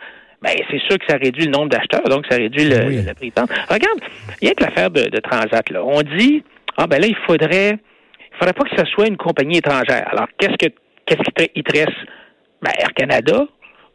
Ben, 0.44 0.52
c'est 0.70 0.80
sûr 0.82 0.98
que 1.00 1.06
ça 1.08 1.18
réduit 1.18 1.46
le 1.46 1.52
nombre 1.52 1.70
d'acheteurs, 1.70 2.04
donc 2.06 2.26
ça 2.30 2.36
réduit 2.38 2.66
le, 2.66 2.86
Oui. 2.88 3.02
le 3.08 3.14
prix 3.14 3.30
de 3.30 3.40
vente. 3.40 3.50
Regarde, 3.70 4.00
rien 4.42 4.52
que 4.54 4.64
l'affaire 4.64 4.90
de, 4.92 5.04
de 5.04 5.20
Transat, 5.20 5.68
là. 5.72 5.84
On 5.84 6.02
dit 6.04 6.44
Ah 6.78 6.86
ben 6.88 7.00
là, 7.02 7.08
il 7.08 7.18
faudrait 7.28 7.72
il 7.74 8.38
faudrait 8.38 8.54
pas 8.54 8.64
que 8.64 8.76
ce 8.78 8.86
soit 8.92 9.08
une 9.08 9.18
compagnie 9.18 9.58
étrangère. 9.58 10.08
Alors, 10.12 10.28
qu'est-ce 10.38 10.58
que 10.58 10.74
qu'est-ce 11.08 11.22
qui 11.24 11.32
te, 11.34 11.44
il 11.56 11.64
te 11.64 11.76
reste? 11.78 11.98
Ben, 12.62 12.72
Air 12.80 12.94
Canada 12.96 13.46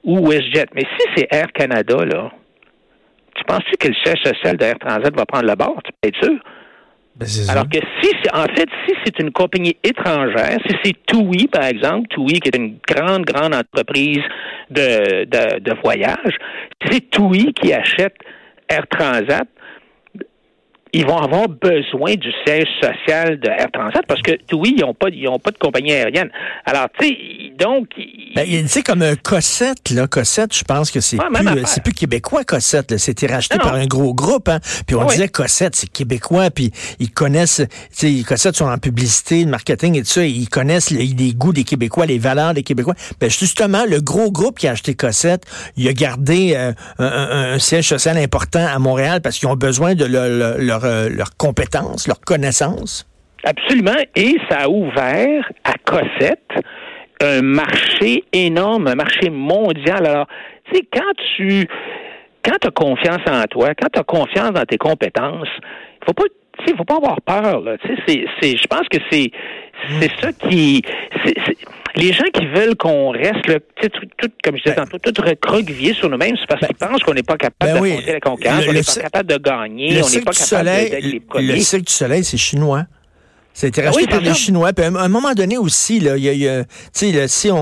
ou 0.05 0.29
WestJet. 0.29 0.67
Mais 0.75 0.83
si 0.99 1.07
c'est 1.17 1.29
Air 1.33 1.53
Canada, 1.53 2.05
là, 2.05 2.31
tu 3.37 3.45
penses-tu 3.45 3.77
que 3.79 3.89
le 3.89 3.95
siège 4.05 4.19
social 4.25 4.57
d'Air 4.57 4.79
Transat 4.79 5.15
va 5.17 5.25
prendre 5.27 5.47
le 5.47 5.55
bord? 5.55 5.81
Tu 5.85 5.93
peux 6.01 6.09
être 6.09 6.25
sûr? 6.25 6.39
Ben, 7.17 7.27
ça. 7.27 7.53
Alors 7.53 7.69
que 7.69 7.79
si, 8.03 8.11
c'est- 8.23 8.35
en 8.35 8.45
fait, 8.55 8.69
si 8.87 8.95
c'est 9.05 9.19
une 9.21 9.31
compagnie 9.33 9.77
étrangère, 9.83 10.59
si 10.69 10.77
c'est 10.85 10.95
TUI, 11.07 11.47
par 11.49 11.65
exemple, 11.65 12.09
TUI 12.09 12.41
qui 12.41 12.49
est 12.49 12.57
une 12.57 12.77
grande, 12.87 13.25
grande 13.25 13.55
entreprise 13.55 14.21
de, 14.71 15.25
de, 15.25 15.61
de 15.61 15.75
voyage, 15.83 16.37
si 16.85 16.89
c'est 16.93 17.11
TUI 17.11 17.55
qui 17.55 17.73
achète 17.73 18.17
Air 18.69 18.87
Transat, 18.89 19.49
ils 20.93 21.05
vont 21.07 21.19
avoir 21.19 21.49
besoin 21.49 22.15
du 22.15 22.31
siège 22.47 22.69
social 22.83 23.39
de 23.41 23.49
Air 23.49 23.67
Transat 23.73 24.03
parce 24.07 24.23
que 24.23 24.33
TUI, 24.33 24.75
ils 24.77 24.81
n'ont 24.81 24.95
pas, 24.95 25.09
ils 25.11 25.29
ont 25.29 25.39
pas 25.39 25.51
de 25.51 25.59
compagnie 25.59 25.93
aérienne. 25.93 26.31
Alors, 26.65 26.87
tu 26.99 27.09
sais, 27.09 27.17
donc... 27.59 27.89
ils- 27.97 28.33
Ben, 28.35 28.47
il- 28.49 28.63
tu 28.63 28.69
sais, 28.69 28.83
comme 28.83 29.03
un 29.03 29.17
Cossette, 29.17 29.91
là, 29.91 30.07
Cossette, 30.07 30.55
je 30.57 30.65
pense 30.65 30.91
que 30.91 31.01
c'est 31.01 31.17
plus, 31.17 31.49
affaire. 31.49 31.69
c'est 31.69 31.83
plus 31.83 31.93
québécois, 31.93 32.45
Cossette, 32.45 32.91
là. 32.93 32.99
C'était 32.99 33.27
racheté 33.27 33.57
Non, 33.57 33.65
par 33.65 33.75
un 33.75 33.87
gros 33.87 34.15
groupe, 34.15 34.49
hein. 34.49 34.61
Puis 34.87 34.97
on 34.97 35.05
disait 35.07 35.29
Cossette, 35.29 35.75
c'est 35.77 35.91
québécois, 35.91 36.51
puis 36.51 36.71
ils 37.01 37.11
connaissent, 37.11 37.63
tu 37.97 38.19
sais, 38.19 38.25
Cossette 38.25 38.57
sont 38.57 38.67
en 38.69 38.79
publicité, 38.79 39.45
le 39.45 39.51
marketing 39.51 39.97
et 39.97 40.01
tout 40.03 40.07
ça, 40.09 40.25
ils 40.25 40.49
connaissent 40.49 40.91
les, 40.91 41.07
les 41.07 41.35
goûts 41.35 41.53
des 41.53 41.65
Québécois, 41.65 42.07
les 42.07 42.19
valeurs 42.19 42.55
des 42.55 42.63
Québécois. 42.63 42.95
Ben, 43.21 43.29
justement, 43.29 43.85
le 43.89 44.01
gros 44.01 44.31
groupe 44.31 44.59
qui 44.59 44.69
a 44.69 44.73
acheté 44.73 44.95
Cossette, 44.95 45.45
il 45.77 45.87
a 45.89 45.93
gardé 45.93 46.55
euh, 46.57 46.73
un, 46.99 47.05
un- 47.07 47.53
un 47.55 47.59
siège 47.59 47.89
social 47.89 48.17
important 48.19 48.65
à 48.67 48.79
Montréal 48.79 49.21
parce 49.21 49.39
qu'ils 49.39 49.49
ont 49.49 49.57
besoin 49.57 49.95
de 49.95 50.05
leur, 50.05 50.29
leur, 50.29 50.59
euh, 50.85 51.09
compétences, 51.39 52.07
leurs 52.07 52.21
connaissances. 52.21 53.07
Absolument. 53.45 53.97
Et 54.15 54.37
ça 54.51 54.63
a 54.63 54.69
ouvert 54.69 55.49
à 55.65 55.75
Cossette 55.85 56.51
un 57.23 57.43
marché 57.43 58.25
énorme, 58.33 58.89
un 58.89 58.95
marché 58.95 59.31
mondial. 59.31 60.07
Alors, 60.07 60.27
tu 60.65 60.77
sais, 60.77 60.89
quand 60.93 61.13
tu 61.37 61.69
quand 62.45 62.65
as 62.65 62.71
confiance 62.71 63.23
en 63.29 63.43
toi, 63.45 63.75
quand 63.75 63.89
tu 63.93 64.01
as 64.01 64.05
confiance 64.05 64.53
dans 64.53 64.65
tes 64.65 64.79
compétences, 64.79 65.49
il 66.01 66.07
faut 66.07 66.13
pas 66.13 66.25
faut 66.77 66.85
pas 66.85 66.97
avoir 66.97 67.21
peur. 67.21 67.63
Je 67.85 68.67
pense 68.67 68.89
que 68.91 68.99
c'est, 69.11 69.31
c'est 70.01 70.11
ça 70.21 70.33
qui, 70.33 70.83
les 71.97 72.13
gens 72.13 72.25
qui 72.33 72.47
veulent 72.47 72.77
qu'on 72.77 73.11
reste, 73.11 73.47
sais, 73.47 73.89
tout, 73.89 74.07
tout- 74.19 74.31
comme 74.45 74.57
je 74.57 74.63
disais 74.63 74.77
Ben- 74.77 74.85
tantôt, 74.87 74.99
tout 74.99 75.23
recroquevillé 75.23 75.95
sur 75.95 76.09
nous-mêmes, 76.11 76.37
c'est 76.39 76.47
parce 76.47 76.67
qu'ils 76.67 76.77
pensent 76.77 77.03
qu'on 77.03 77.15
n'est 77.15 77.23
pas 77.23 77.37
capable 77.37 77.73
Ben 77.75 77.81
oui. 77.81 77.99
la 78.07 78.15
Le- 78.15 78.21
on 78.27 78.37
le 78.37 78.73
n'est 78.75 78.83
pas 78.83 79.01
capable 79.03 79.33
de 79.33 79.39
gagner, 79.39 79.95
Le 79.95 80.05
on 80.05 80.09
n'est 80.11 80.21
pas 80.21 80.33
du 80.33 80.39
capable 80.39 80.67
Soleil, 80.67 80.91
d'être 80.91 81.03
les 81.05 81.13
le 81.13 81.21
premiers. 81.21 81.61
Cirque 81.61 81.85
du 81.87 81.93
Soleil, 81.93 82.25
c'est 82.25 82.37
chinois. 82.37 82.85
Ça 83.55 83.67
a 83.67 83.69
été 83.69 83.81
Ah 83.81 83.87
racheté 83.87 84.03
oui, 84.03 84.07
par 84.09 84.21
les. 84.21 84.35
Chinois. 84.35 84.75
Puis 84.75 84.85
à 84.85 84.89
un, 84.89 85.09
moment 85.09 85.33
donné 85.33 85.57
aussi, 85.57 85.99
là, 85.99 86.19
y 86.19 86.29
a, 86.29 86.33
y 86.35 87.13
là, 87.13 87.27
si 87.27 87.51
on, 87.51 87.57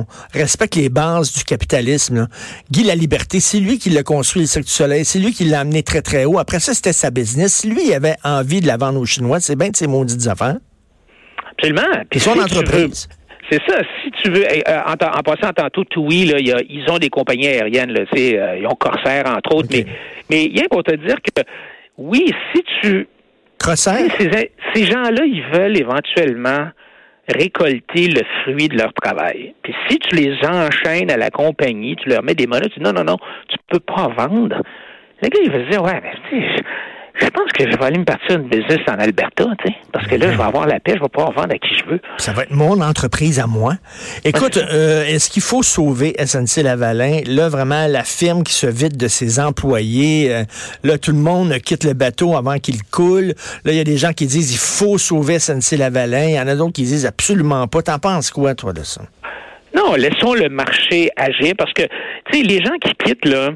on 0.00 0.06
respecte 0.34 0.74
les 0.74 0.88
bases 0.88 1.32
du 1.32 1.44
capitalisme, 1.44 2.16
là, 2.16 2.26
Guy 2.72 2.82
La 2.82 2.96
Liberté, 2.96 3.38
c'est 3.38 3.60
lui 3.60 3.78
qui 3.78 3.90
l'a 3.90 4.02
construit, 4.02 4.42
le 4.42 4.48
Cirque 4.48 4.64
du 4.64 4.72
Soleil. 4.72 5.04
C'est 5.04 5.20
lui 5.20 5.32
qui 5.32 5.44
l'a 5.44 5.60
amené 5.60 5.84
très, 5.84 6.02
très 6.02 6.24
haut. 6.24 6.40
Après 6.40 6.58
ça, 6.58 6.74
c'était 6.74 6.92
sa 6.92 7.12
business. 7.12 7.54
Si 7.54 7.68
lui, 7.68 7.82
il 7.86 7.94
avait 7.94 8.16
envie 8.24 8.60
de 8.60 8.66
la 8.66 8.76
vendre 8.76 8.98
aux 8.98 9.06
Chinois, 9.06 9.38
c'est 9.38 9.54
bien 9.54 9.68
de 9.68 9.76
ses 9.76 9.86
maudites 9.86 10.26
affaires. 10.26 10.56
Absolument. 11.52 11.82
Puis 12.10 12.18
son 12.18 12.34
si 12.34 12.40
entreprise. 12.40 13.08
C'est 13.50 13.60
ça. 13.66 13.80
Si 14.02 14.10
tu 14.12 14.30
veux, 14.30 14.44
euh, 14.44 14.80
en, 14.86 14.92
en 14.92 15.22
passant 15.22 15.52
tantôt, 15.52 15.82
là, 16.26 16.38
y 16.38 16.52
a- 16.52 16.60
ils 16.68 16.84
ont 16.90 16.98
des 16.98 17.08
compagnies 17.10 17.48
aériennes, 17.48 17.92
là, 17.92 18.00
euh, 18.16 18.56
ils 18.60 18.66
ont 18.66 18.74
Corsair, 18.76 19.24
entre 19.26 19.54
autres, 19.56 19.68
OK. 19.76 19.84
mais, 19.84 19.86
mais 20.30 20.50
rien 20.54 20.64
pour 20.70 20.82
te 20.84 20.94
dire 20.94 21.16
que, 21.16 21.42
oui, 21.98 22.32
si 22.54 22.62
tu... 22.80 23.08
Sais, 24.18 24.30
Ces, 24.32 24.50
ces 24.74 24.86
gens-là, 24.86 25.24
ils 25.24 25.42
veulent 25.52 25.76
éventuellement 25.76 26.68
récolter 27.28 28.08
le 28.08 28.22
fruit 28.42 28.68
de 28.68 28.76
leur 28.78 28.92
travail. 28.94 29.54
Puis 29.62 29.74
si 29.88 29.98
tu 29.98 30.16
les 30.16 30.34
enchaînes 30.46 31.10
à 31.10 31.16
la 31.16 31.30
compagnie, 31.30 31.96
tu 31.96 32.08
leur 32.08 32.22
mets 32.22 32.34
des 32.34 32.46
monotes, 32.46 32.72
tu 32.72 32.80
dis 32.80 32.84
non, 32.84 32.92
non, 32.92 33.04
non, 33.04 33.18
tu 33.48 33.56
peux 33.68 33.80
pas 33.80 34.08
vendre. 34.16 34.62
Le 35.22 35.28
gars, 35.28 35.40
il 35.44 35.50
va 35.50 35.58
se 35.64 35.70
dire, 35.70 35.82
ouais, 35.82 36.00
mais 36.02 36.12
tu 36.30 36.40
sais, 36.40 36.62
je- 37.20 37.28
pense 37.28 37.52
que 37.52 37.70
je 37.70 37.76
vais 37.76 37.84
aller 37.84 37.98
me 37.98 38.04
partir 38.04 38.36
une 38.36 38.48
business 38.48 38.78
en 38.88 38.94
Alberta, 38.98 39.44
tu 39.64 39.68
sais, 39.70 39.76
parce 39.92 40.06
que 40.06 40.16
là, 40.16 40.30
je 40.32 40.36
vais 40.36 40.42
avoir 40.42 40.66
la 40.66 40.80
paix, 40.80 40.94
je 40.96 41.02
vais 41.02 41.08
pouvoir 41.08 41.32
vendre 41.32 41.52
à 41.54 41.58
qui 41.58 41.74
je 41.78 41.84
veux. 41.90 42.00
Ça 42.18 42.32
va 42.32 42.42
être 42.42 42.50
mon 42.50 42.80
entreprise 42.80 43.38
à 43.40 43.46
moi. 43.46 43.74
Écoute, 44.24 44.56
Ouais, 44.56 44.62
euh, 44.72 45.04
est-ce 45.04 45.30
qu'il 45.30 45.42
faut 45.42 45.62
sauver 45.62 46.14
SNC 46.18 46.62
Lavalin? 46.62 47.20
Là, 47.26 47.48
vraiment, 47.48 47.86
la 47.86 48.04
firme 48.04 48.42
qui 48.42 48.52
se 48.52 48.66
vide 48.66 48.96
de 48.96 49.08
ses 49.08 49.38
employés. 49.40 50.32
euh, 50.34 50.44
là, 50.84 50.98
tout 50.98 51.12
le 51.12 51.18
monde 51.18 51.52
quitte 51.60 51.84
le 51.84 51.92
bateau 51.92 52.36
avant 52.36 52.58
qu'il 52.58 52.82
coule. 52.84 53.34
Là, 53.64 53.72
il 53.72 53.76
y 53.76 53.80
a 53.80 53.84
des 53.84 53.96
gens 53.96 54.12
qui 54.12 54.26
disent 54.26 54.52
il 54.52 54.58
faut 54.58 54.98
sauver 54.98 55.38
SNC 55.38 55.76
Lavalin. 55.76 56.24
Il 56.24 56.34
y 56.34 56.40
en 56.40 56.48
a 56.48 56.54
d'autres 56.56 56.72
qui 56.72 56.82
disent 56.84 57.06
absolument 57.06 57.66
pas. 57.68 57.82
T'en 57.82 57.98
penses 57.98 58.30
quoi, 58.30 58.54
toi, 58.54 58.72
de 58.72 58.82
ça? 58.82 59.02
Non, 59.76 59.94
laissons 59.94 60.34
le 60.34 60.48
marché 60.48 61.10
agir 61.16 61.52
parce 61.56 61.72
que, 61.72 61.82
tu 62.30 62.38
sais, 62.40 62.42
les 62.42 62.58
gens 62.64 62.74
qui 62.82 62.92
quittent, 63.04 63.24
là, 63.24 63.50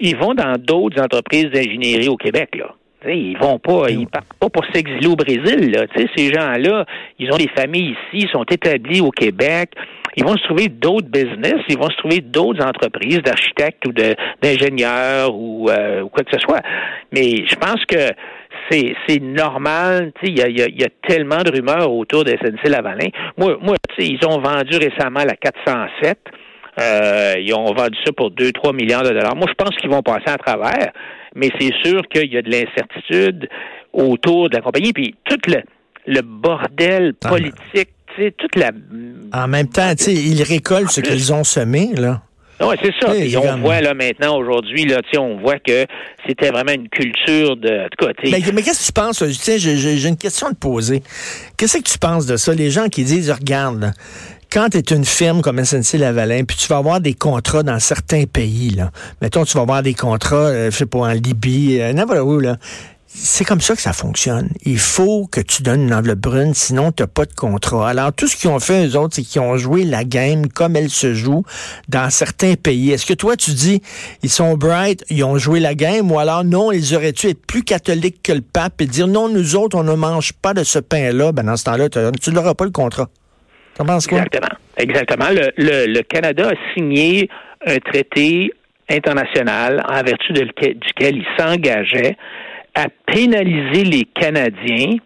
ils 0.00 0.16
vont 0.16 0.34
dans 0.34 0.56
d'autres 0.58 1.00
entreprises 1.00 1.46
d'ingénierie 1.52 2.08
au 2.08 2.16
Québec, 2.16 2.50
là. 2.58 2.74
Ils 3.08 3.36
vont 3.38 3.58
pas, 3.58 3.90
ils 3.90 4.06
partent 4.06 4.34
pas 4.38 4.48
pour 4.48 4.64
s'exiler 4.72 5.06
au 5.06 5.16
Brésil. 5.16 5.70
Là. 5.72 5.86
ces 6.16 6.32
gens-là, 6.32 6.84
ils 7.18 7.32
ont 7.32 7.36
des 7.36 7.48
familles 7.48 7.90
ici, 7.90 8.26
ils 8.26 8.30
sont 8.30 8.44
établis 8.44 9.00
au 9.00 9.10
Québec. 9.10 9.70
Ils 10.16 10.24
vont 10.24 10.36
se 10.36 10.44
trouver 10.44 10.68
d'autres 10.68 11.08
business, 11.08 11.56
ils 11.68 11.76
vont 11.76 11.90
se 11.90 11.96
trouver 11.96 12.20
d'autres 12.20 12.64
entreprises 12.64 13.18
d'architectes 13.22 13.84
ou 13.86 13.92
d'ingénieurs 13.92 15.34
ou, 15.34 15.68
euh, 15.68 16.02
ou 16.02 16.08
quoi 16.08 16.22
que 16.22 16.30
ce 16.32 16.38
soit. 16.38 16.60
Mais 17.12 17.44
je 17.48 17.56
pense 17.56 17.84
que 17.86 18.12
c'est, 18.70 18.94
c'est 19.08 19.20
normal. 19.20 20.12
Il 20.22 20.38
y 20.38 20.42
a, 20.42 20.48
y 20.48 20.84
a, 20.84 20.88
tellement 21.08 21.42
de 21.42 21.50
rumeurs 21.50 21.92
autour 21.92 22.24
de 22.24 22.30
SNC-Lavalin. 22.30 23.08
Moi, 23.36 23.58
moi 23.60 23.74
ils 23.98 24.24
ont 24.26 24.40
vendu 24.40 24.76
récemment 24.76 25.24
la 25.24 25.36
407. 25.36 26.18
Euh, 26.80 27.34
ils 27.38 27.54
ont 27.54 27.72
vendu 27.72 27.96
ça 28.04 28.12
pour 28.12 28.30
2-3 28.30 28.74
milliards 28.74 29.02
de 29.02 29.10
dollars. 29.10 29.36
Moi, 29.36 29.46
je 29.48 29.54
pense 29.54 29.76
qu'ils 29.76 29.90
vont 29.90 30.02
passer 30.02 30.28
à 30.28 30.36
travers, 30.38 30.92
mais 31.34 31.50
c'est 31.58 31.72
sûr 31.84 32.02
qu'il 32.08 32.32
y 32.32 32.36
a 32.36 32.42
de 32.42 32.50
l'incertitude 32.50 33.48
autour 33.92 34.48
de 34.48 34.56
la 34.56 34.62
compagnie. 34.62 34.92
Puis 34.92 35.14
tout 35.24 35.38
le, 35.46 35.62
le 36.06 36.20
bordel 36.22 37.14
ah, 37.24 37.28
politique, 37.28 37.90
tu 38.14 38.22
sais, 38.22 38.34
toute 38.36 38.56
la... 38.56 38.70
En 39.32 39.48
même 39.48 39.68
temps, 39.68 39.94
tu 39.96 40.04
sais, 40.04 40.14
ils 40.14 40.42
récoltent 40.42 40.90
ce 40.90 41.00
qu'ils 41.00 41.32
ont 41.32 41.44
semé, 41.44 41.90
là. 41.94 42.22
Oui, 42.60 42.76
c'est 42.82 42.92
ça. 43.00 43.14
Et 43.16 43.36
on 43.36 43.58
voit 43.58 43.80
là 43.80 43.94
maintenant 43.94 44.36
aujourd'hui 44.36 44.84
là, 44.86 45.00
on 45.18 45.38
voit 45.38 45.58
que 45.58 45.86
c'était 46.26 46.50
vraiment 46.50 46.72
une 46.72 46.88
culture 46.88 47.56
de. 47.56 47.88
côté. 47.98 48.30
mais, 48.30 48.40
mais 48.52 48.62
qu'est-ce 48.62 48.80
que 48.80 48.86
tu 48.86 48.92
penses 48.92 49.24
J'ai 49.26 50.08
une 50.08 50.16
question 50.16 50.46
à 50.46 50.50
te 50.50 50.56
poser. 50.56 51.02
Qu'est-ce 51.56 51.78
que 51.78 51.82
tu 51.82 51.98
penses 51.98 52.26
de 52.26 52.36
ça? 52.36 52.54
Les 52.54 52.70
gens 52.70 52.88
qui 52.88 53.02
disent, 53.02 53.30
regarde, 53.30 53.92
quand 54.54 54.68
tu 54.68 54.78
es 54.78 54.94
une 54.94 55.04
firme 55.04 55.42
comme 55.42 55.62
SNC 55.64 55.98
Lavalin, 55.98 56.44
puis 56.44 56.56
tu 56.56 56.68
vas 56.68 56.76
avoir 56.76 57.00
des 57.00 57.14
contrats 57.14 57.64
dans 57.64 57.80
certains 57.80 58.22
pays, 58.22 58.70
là. 58.70 58.92
Mettons, 59.20 59.44
tu 59.44 59.56
vas 59.56 59.62
avoir 59.62 59.82
des 59.82 59.94
contrats, 59.94 60.36
euh, 60.36 60.70
je 60.70 60.76
sais 60.76 60.86
pas, 60.86 61.00
en 61.00 61.08
Libye, 61.08 61.80
euh, 61.80 61.92
n'importe 61.92 62.20
où, 62.20 62.38
là. 62.38 62.56
C'est 63.08 63.44
comme 63.44 63.60
ça 63.60 63.74
que 63.74 63.82
ça 63.82 63.92
fonctionne. 63.92 64.50
Il 64.64 64.78
faut 64.78 65.26
que 65.26 65.40
tu 65.40 65.64
donnes 65.64 65.82
une 65.82 65.94
enveloppe 65.94 66.20
brune, 66.20 66.54
sinon 66.54 66.92
tu 66.92 67.02
n'as 67.02 67.08
pas 67.08 67.24
de 67.26 67.34
contrat. 67.34 67.88
Alors, 67.88 68.12
tout 68.12 68.28
ce 68.28 68.36
qu'ils 68.36 68.48
ont 68.48 68.60
fait, 68.60 68.86
eux 68.86 68.96
autres, 68.96 69.16
c'est 69.16 69.22
qu'ils 69.22 69.40
ont 69.40 69.56
joué 69.56 69.84
la 69.84 70.04
game 70.04 70.46
comme 70.48 70.76
elle 70.76 70.90
se 70.90 71.14
joue 71.14 71.42
dans 71.88 72.08
certains 72.10 72.54
pays. 72.54 72.92
Est-ce 72.92 73.06
que 73.06 73.14
toi, 73.14 73.36
tu 73.36 73.50
dis, 73.50 73.82
ils 74.22 74.30
sont 74.30 74.56
bright, 74.56 75.04
ils 75.10 75.24
ont 75.24 75.36
joué 75.36 75.58
la 75.58 75.74
game, 75.74 76.12
ou 76.12 76.18
alors 76.20 76.44
non, 76.44 76.70
ils 76.70 76.94
auraient 76.94 77.12
dû 77.12 77.26
être 77.26 77.44
plus 77.44 77.64
catholiques 77.64 78.22
que 78.22 78.32
le 78.32 78.42
pape 78.42 78.80
et 78.80 78.86
dire 78.86 79.08
non, 79.08 79.28
nous 79.28 79.56
autres, 79.56 79.76
on 79.76 79.84
ne 79.84 79.94
mange 79.94 80.32
pas 80.32 80.54
de 80.54 80.62
ce 80.62 80.78
pain-là. 80.78 81.32
Ben, 81.32 81.42
dans 81.42 81.56
ce 81.56 81.64
temps-là, 81.64 81.88
tu 81.88 82.30
n'auras 82.30 82.54
pas 82.54 82.64
le 82.64 82.70
contrat. 82.70 83.08
Exactement. 84.18 84.58
Exactement. 84.76 85.26
Le, 85.30 85.92
le, 85.92 86.02
Canada 86.02 86.50
a 86.50 86.74
signé 86.74 87.28
un 87.66 87.78
traité 87.78 88.52
international 88.88 89.84
en 89.88 90.02
vertu 90.02 90.32
de 90.32 90.42
duquel 90.42 91.16
il 91.16 91.26
s'engageait 91.38 92.16
à 92.74 92.86
pénaliser 93.06 93.84
les 93.84 94.04
Canadiens 94.04 94.96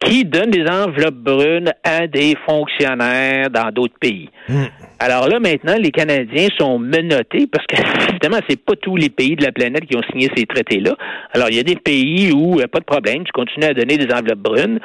qui 0.00 0.24
donnent 0.24 0.50
des 0.50 0.66
enveloppes 0.68 1.14
brunes 1.14 1.72
à 1.82 2.06
des 2.06 2.36
fonctionnaires 2.46 3.48
dans 3.50 3.70
d'autres 3.70 3.98
pays. 3.98 4.28
Hmm. 4.48 4.64
Alors 4.98 5.28
là, 5.28 5.40
maintenant, 5.40 5.76
les 5.78 5.90
Canadiens 5.90 6.48
sont 6.58 6.78
menottés 6.78 7.46
parce 7.46 7.66
que, 7.66 7.76
évidemment, 8.10 8.38
c'est 8.48 8.62
pas 8.62 8.74
tous 8.76 8.96
les 8.96 9.08
pays 9.08 9.36
de 9.36 9.42
la 9.42 9.52
planète 9.52 9.86
qui 9.86 9.96
ont 9.96 10.02
signé 10.10 10.30
ces 10.36 10.44
traités-là. 10.44 10.94
Alors, 11.32 11.48
il 11.50 11.56
y 11.56 11.60
a 11.60 11.62
des 11.62 11.76
pays 11.76 12.30
où, 12.32 12.56
pas 12.70 12.80
de 12.80 12.84
problème, 12.84 13.24
tu 13.24 13.32
continues 13.32 13.66
à 13.66 13.74
donner 13.74 13.96
des 13.96 14.12
enveloppes 14.12 14.38
brunes 14.38 14.80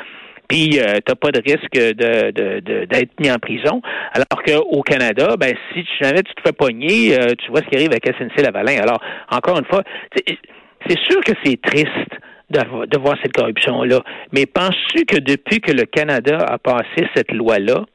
puis 0.51 0.79
euh, 0.79 0.95
tu 0.95 1.11
n'as 1.11 1.15
pas 1.15 1.31
de 1.31 1.41
risque 1.41 1.73
de, 1.73 2.85
d'être 2.85 3.19
mis 3.21 3.31
en 3.31 3.37
prison. 3.37 3.81
Alors 4.11 4.43
qu'au 4.43 4.81
Canada, 4.81 5.35
ben 5.39 5.55
si 5.73 5.85
jamais 6.01 6.23
tu 6.23 6.33
te 6.33 6.41
fais 6.45 6.51
pogner, 6.51 7.17
euh, 7.17 7.33
tu 7.37 7.49
vois 7.51 7.61
ce 7.61 7.67
qui 7.67 7.75
arrive 7.77 7.91
avec 7.91 8.05
SNC-Lavalin. 8.05 8.81
Alors, 8.81 9.01
encore 9.31 9.57
une 9.57 9.65
fois, 9.65 9.83
c'est 10.85 10.99
sûr 11.09 11.21
que 11.21 11.31
c'est 11.43 11.61
triste 11.61 11.87
de, 12.49 12.85
de 12.85 12.99
voir 12.99 13.15
cette 13.23 13.31
corruption-là, 13.31 14.01
mais 14.33 14.45
penses-tu 14.45 15.05
que 15.05 15.17
depuis 15.17 15.61
que 15.61 15.71
le 15.71 15.85
Canada 15.85 16.39
a 16.39 16.57
passé 16.57 17.07
cette 17.15 17.31
loi-là, 17.31 17.85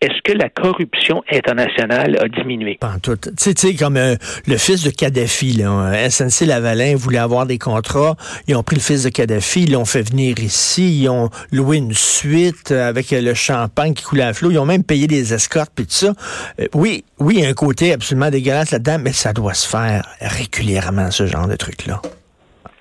est-ce 0.00 0.22
que 0.22 0.32
la 0.32 0.48
corruption 0.48 1.22
internationale 1.30 2.16
a 2.20 2.28
diminué? 2.28 2.78
Pas 2.80 2.96
tout. 3.02 3.16
Tu 3.16 3.52
sais, 3.56 3.74
comme 3.74 3.96
euh, 3.96 4.14
le 4.46 4.56
fils 4.56 4.84
de 4.84 4.90
Kadhafi, 4.90 5.54
là, 5.54 6.08
SNC 6.08 6.46
Lavalin 6.46 6.94
voulait 6.94 7.18
avoir 7.18 7.46
des 7.46 7.58
contrats. 7.58 8.16
Ils 8.46 8.54
ont 8.54 8.62
pris 8.62 8.76
le 8.76 8.82
fils 8.82 9.02
de 9.02 9.08
Kadhafi, 9.08 9.64
ils 9.64 9.72
l'ont 9.72 9.84
fait 9.84 10.02
venir 10.02 10.38
ici, 10.38 11.00
ils 11.00 11.08
ont 11.08 11.30
loué 11.50 11.78
une 11.78 11.94
suite 11.94 12.70
avec 12.70 13.10
le 13.10 13.34
champagne 13.34 13.94
qui 13.94 14.04
coulait 14.04 14.22
à 14.22 14.32
flot. 14.32 14.52
Ils 14.52 14.58
ont 14.58 14.66
même 14.66 14.84
payé 14.84 15.08
des 15.08 15.34
escortes 15.34 15.72
puis 15.74 15.86
tout 15.86 15.92
ça. 15.92 16.14
Euh, 16.60 16.66
oui, 16.74 17.04
oui, 17.18 17.36
il 17.38 17.42
y 17.42 17.46
a 17.46 17.48
un 17.48 17.54
côté 17.54 17.92
absolument 17.92 18.30
dégueulasse 18.30 18.70
là-dedans, 18.70 18.98
mais 19.00 19.12
ça 19.12 19.32
doit 19.32 19.54
se 19.54 19.66
faire 19.68 20.06
régulièrement, 20.20 21.10
ce 21.10 21.26
genre 21.26 21.48
de 21.48 21.56
truc-là. 21.56 22.00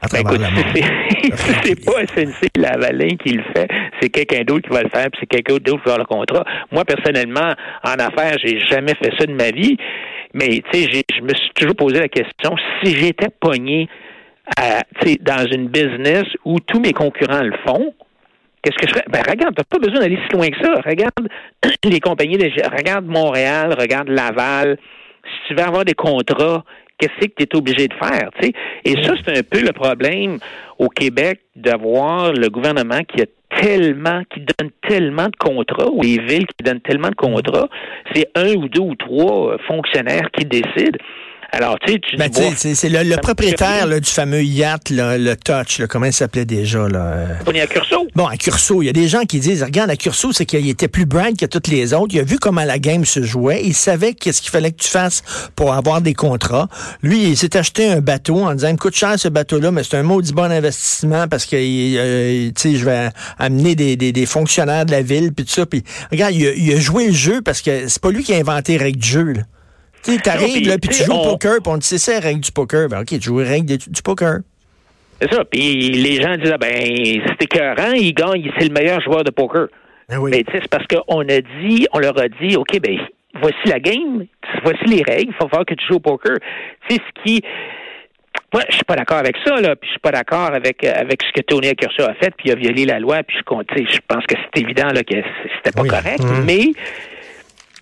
Ben, 0.01 0.23
c'est 1.63 1.85
pas 1.85 2.05
SNC 2.05 2.49
Lavalin 2.55 3.15
qui 3.17 3.33
le 3.33 3.43
fait, 3.55 3.67
c'est 3.99 4.09
quelqu'un 4.09 4.43
d'autre 4.43 4.67
qui 4.67 4.73
va 4.75 4.83
le 4.83 4.89
faire, 4.89 5.07
puis 5.11 5.19
c'est 5.21 5.27
quelqu'un 5.27 5.55
d'autre 5.55 5.83
qui 5.83 5.89
va 5.89 5.95
avoir 5.95 5.99
le 5.99 6.05
contrat. 6.05 6.45
Moi, 6.71 6.85
personnellement, 6.85 7.53
en 7.83 7.93
affaires, 7.93 8.37
j'ai 8.43 8.59
jamais 8.59 8.93
fait 8.95 9.11
ça 9.17 9.25
de 9.25 9.33
ma 9.33 9.49
vie, 9.51 9.77
mais 10.33 10.61
tu 10.71 10.83
sais, 10.83 11.03
je 11.15 11.21
me 11.21 11.33
suis 11.33 11.49
toujours 11.55 11.75
posé 11.75 11.99
la 11.99 12.07
question, 12.07 12.55
si 12.83 12.95
j'étais 12.95 13.29
pogné 13.39 13.89
à, 14.55 14.83
dans 15.21 15.45
une 15.51 15.67
business 15.67 16.25
où 16.45 16.59
tous 16.59 16.79
mes 16.79 16.93
concurrents 16.93 17.43
le 17.43 17.53
font, 17.65 17.93
qu'est-ce 18.61 18.77
que 18.77 18.87
je 18.87 18.93
ferais? 18.93 19.05
Ben, 19.09 19.21
regarde, 19.27 19.55
t'as 19.55 19.63
pas 19.63 19.79
besoin 19.79 19.99
d'aller 19.99 20.19
si 20.27 20.35
loin 20.35 20.49
que 20.49 20.63
ça. 20.63 20.73
Regarde 20.85 21.27
les 21.83 21.99
compagnies, 21.99 22.37
de, 22.37 22.45
regarde 22.75 23.05
Montréal, 23.05 23.75
regarde 23.77 24.09
Laval. 24.09 24.77
Si 25.27 25.47
tu 25.47 25.55
veux 25.55 25.63
avoir 25.67 25.85
des 25.85 25.93
contrats, 25.93 26.63
qu'est-ce 26.97 27.27
que 27.27 27.33
tu 27.33 27.43
es 27.43 27.55
obligé 27.55 27.87
de 27.87 27.93
faire? 27.93 28.29
sais? 28.41 28.53
Et 28.85 29.03
ça, 29.03 29.13
c'est 29.23 29.37
un 29.37 29.43
peu 29.43 29.61
le 29.61 29.73
problème 29.73 30.37
au 30.79 30.89
Québec 30.89 31.41
d'avoir 31.55 32.33
le 32.33 32.49
gouvernement 32.49 33.01
qui 33.03 33.21
a 33.21 33.25
tellement, 33.61 34.21
qui 34.29 34.41
donne 34.41 34.71
tellement 34.87 35.27
de 35.27 35.35
contrats, 35.37 35.89
ou 35.91 36.01
les 36.01 36.19
villes 36.19 36.47
qui 36.47 36.63
donnent 36.63 36.81
tellement 36.81 37.09
de 37.09 37.15
contrats, 37.15 37.69
c'est 38.13 38.27
un 38.35 38.53
ou 38.55 38.67
deux 38.67 38.81
ou 38.81 38.95
trois 38.95 39.57
fonctionnaires 39.67 40.29
qui 40.31 40.45
décident. 40.45 40.99
Alors, 41.51 41.77
tu 41.79 41.93
sais, 41.93 41.99
tu 41.99 42.17
ben, 42.17 42.29
c'est 42.31 42.89
le, 42.89 43.15
propriétaire 43.21 43.87
du 43.87 44.09
fameux 44.09 44.43
yacht, 44.43 44.89
le 44.89 45.35
Touch, 45.35 45.81
comment 45.87 46.05
il 46.05 46.13
s'appelait 46.13 46.45
déjà? 46.45 46.87
Là, 46.87 47.27
On 47.45 47.51
est 47.51 47.61
à 47.61 47.67
Curso. 47.67 48.05
Bon, 48.15 48.25
à 48.25 48.35
Curso, 48.35 48.81
il 48.81 48.87
y 48.87 48.89
a 48.89 48.93
des 48.93 49.07
gens 49.07 49.21
qui 49.21 49.39
disent, 49.39 49.63
regarde, 49.63 49.89
à 49.89 49.95
Curso, 49.95 50.33
c'est 50.33 50.45
qu'il 50.45 50.67
était 50.67 50.89
plus 50.89 51.05
bright 51.05 51.39
que 51.39 51.45
toutes 51.45 51.67
les 51.67 51.93
autres. 51.93 52.13
Il 52.13 52.19
a 52.19 52.23
vu 52.23 52.37
comment 52.37 52.63
la 52.63 52.79
game 52.79 53.05
se 53.05 53.23
jouait. 53.23 53.61
Il 53.63 53.73
savait 53.73 54.13
qu'est-ce 54.13 54.41
qu'il 54.41 54.51
fallait 54.51 54.71
que 54.71 54.81
tu 54.81 54.89
fasses 54.89 55.23
pour 55.55 55.73
avoir 55.73 56.01
des 56.01 56.13
contrats. 56.13 56.67
Lui, 57.01 57.29
il 57.29 57.37
s'est 57.37 57.55
acheté 57.55 57.89
un 57.89 58.01
bateau 58.01 58.43
en 58.43 58.53
disant, 58.53 58.67
il 58.67 58.73
me 58.73 58.77
coûte 58.77 58.95
cher 58.95 59.17
ce 59.17 59.29
bateau-là, 59.29 59.71
mais 59.71 59.83
c'est 59.83 59.97
un 59.97 60.03
maudit 60.03 60.33
bon 60.33 60.51
investissement 60.51 61.27
parce 61.27 61.45
que, 61.45 61.55
euh, 61.55 62.49
tu 62.49 62.53
sais, 62.61 62.75
je 62.75 62.85
vais 62.85 63.09
amener 63.39 63.75
des, 63.75 63.95
des, 63.95 64.25
fonctionnaires 64.25 64.85
de 64.85 64.91
la 64.91 65.01
ville, 65.01 65.33
puis 65.33 65.45
tout 65.45 65.53
ça. 65.53 65.65
Puis, 65.65 65.83
regarde, 66.11 66.33
il 66.33 66.73
a, 66.73 66.79
joué 66.79 67.07
le 67.07 67.13
jeu 67.13 67.41
parce 67.41 67.61
que 67.61 67.87
c'est 67.87 68.01
pas 68.01 68.11
lui 68.11 68.23
qui 68.23 68.33
a 68.33 68.37
inventé 68.37 68.73
les 68.73 68.83
règles 68.83 68.99
du 68.99 69.07
jeu, 69.07 69.31
là. 69.33 69.43
Tu 70.07 70.21
t'arrives, 70.21 70.67
là, 70.67 70.77
puis 70.77 70.89
tu 70.89 71.03
joues 71.03 71.13
au 71.13 71.31
poker, 71.31 71.57
puis 71.61 71.71
on 71.73 71.77
te 71.77 71.87
dit, 71.87 71.99
c'est 71.99 72.13
la 72.13 72.19
règle 72.19 72.39
du 72.39 72.51
poker. 72.51 72.87
Ben, 72.89 73.01
OK, 73.01 73.07
tu 73.07 73.21
joues 73.21 73.39
les 73.39 73.45
règles 73.45 73.77
du, 73.77 74.01
poker. 74.01 74.39
C'est 75.21 75.33
ça. 75.33 75.43
Puis 75.45 75.91
les 75.91 76.21
gens 76.21 76.35
disent, 76.37 76.51
ah, 76.53 76.57
ben, 76.57 76.73
c'est 76.79 77.43
écœurant, 77.43 77.91
il 77.93 78.13
gagne, 78.13 78.51
c'est 78.57 78.67
le 78.67 78.73
meilleur 78.73 79.01
joueur 79.01 79.23
de 79.23 79.31
poker. 79.31 79.67
Ben 80.09 80.19
oui. 80.19 80.31
Mais 80.31 80.43
tu 80.43 80.51
sais, 80.51 80.59
c'est 80.61 80.69
parce 80.69 80.85
qu'on 80.87 81.21
a 81.21 81.41
dit, 81.41 81.87
on 81.91 81.99
leur 81.99 82.17
a 82.17 82.29
dit, 82.29 82.55
OK, 82.55 82.79
ben, 82.79 82.97
voici 83.41 83.57
la 83.65 83.79
game, 83.79 84.25
voici 84.63 84.85
les 84.85 85.03
règles, 85.03 85.31
il 85.31 85.35
faut 85.39 85.49
faire 85.49 85.65
que 85.65 85.73
tu 85.73 85.85
joues 85.87 85.95
au 85.95 85.99
poker. 85.99 86.37
Tu 86.87 86.95
sais, 86.95 87.01
ce 87.01 87.23
qui. 87.23 87.41
Moi, 88.53 88.63
je 88.69 88.75
suis 88.75 88.85
pas 88.85 88.95
d'accord 88.95 89.17
avec 89.17 89.35
ça, 89.45 89.59
là, 89.59 89.75
puis 89.75 89.87
je 89.87 89.91
suis 89.91 89.99
pas 89.99 90.11
d'accord 90.11 90.53
avec 90.53 90.81
avec 90.85 91.21
ce 91.21 91.33
que 91.33 91.41
Tony 91.45 91.67
Accurso 91.67 92.03
a 92.03 92.13
fait, 92.13 92.33
puis 92.37 92.47
il 92.47 92.51
a 92.53 92.55
violé 92.55 92.85
la 92.85 92.99
loi, 92.99 93.21
puis 93.23 93.35
je, 93.35 93.83
je 93.83 93.99
pense 94.07 94.25
que 94.25 94.35
c'est 94.37 94.61
évident 94.61 94.87
là, 94.87 95.03
que 95.03 95.15
c'était 95.57 95.75
pas 95.75 95.83
correct, 95.83 96.23
mmh. 96.23 96.45
mais 96.45 96.71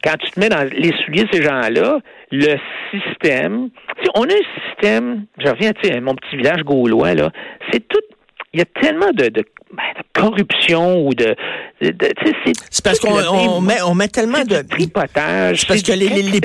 quand 0.05 0.17
tu 0.17 0.31
te 0.31 0.39
mets 0.39 0.49
dans 0.49 0.69
les 0.69 0.91
souliers 1.03 1.23
de 1.23 1.29
ces 1.31 1.41
gens-là, 1.41 1.99
le 2.31 2.55
système, 2.91 3.69
on 4.13 4.23
a 4.23 4.33
un 4.33 4.69
système, 4.69 5.25
je 5.39 5.49
reviens 5.49 5.71
à 5.71 6.01
mon 6.01 6.15
petit 6.15 6.37
village 6.37 6.61
gaulois, 6.63 7.15
là, 7.15 7.31
c'est 7.71 7.87
tout, 7.87 8.01
il 8.53 8.59
y 8.59 8.61
a 8.61 8.65
tellement 8.81 9.11
de, 9.11 9.29
de, 9.29 9.43
ben, 9.71 9.83
corruption 10.13 11.05
ou 11.05 11.13
de, 11.13 11.35
c'est 11.81 12.83
parce 12.83 12.99
qu'on 12.99 13.61
met, 13.61 13.81
on 13.81 13.95
met 13.95 14.07
tellement 14.07 14.43
de, 14.43 14.61
tripotage, 14.61 15.67
parce 15.67 15.81
que 15.81 15.91
les, 15.91 16.07
les, 16.07 16.21
les, 16.21 16.39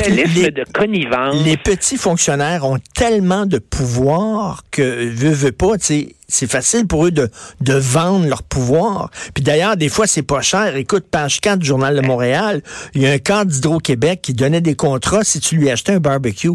de 0.51 0.65
connivence. 0.73 1.45
les 1.45 1.57
petits 1.57 1.97
fonctionnaires 1.97 2.65
ont 2.65 2.79
tellement 2.95 3.47
de 3.47 3.59
pouvoir 3.59 4.65
que 4.73 4.83
veut 4.83 5.31
veut 5.31 5.53
pas, 5.53 5.79
tu 5.79 6.15
c'est 6.31 6.51
facile 6.51 6.87
pour 6.87 7.07
eux 7.07 7.11
de, 7.11 7.29
de 7.61 7.75
vendre 7.75 8.27
leur 8.27 8.43
pouvoir. 8.43 9.11
Puis 9.35 9.43
d'ailleurs, 9.43 9.77
des 9.77 9.89
fois, 9.89 10.07
c'est 10.07 10.23
pas 10.23 10.41
cher. 10.41 10.77
Écoute, 10.77 11.05
page 11.11 11.41
4 11.41 11.59
du 11.59 11.67
Journal 11.67 11.95
de 11.95 12.01
Montréal, 12.01 12.63
il 12.95 13.03
y 13.03 13.07
a 13.07 13.11
un 13.11 13.19
cadre 13.19 13.51
d'Hydro-Québec 13.51 14.21
qui 14.23 14.33
donnait 14.33 14.61
des 14.61 14.75
contrats 14.75 15.25
si 15.25 15.41
tu 15.41 15.57
lui 15.57 15.71
achetais 15.71 15.93
un 15.93 16.01
barbecue. 16.01 16.51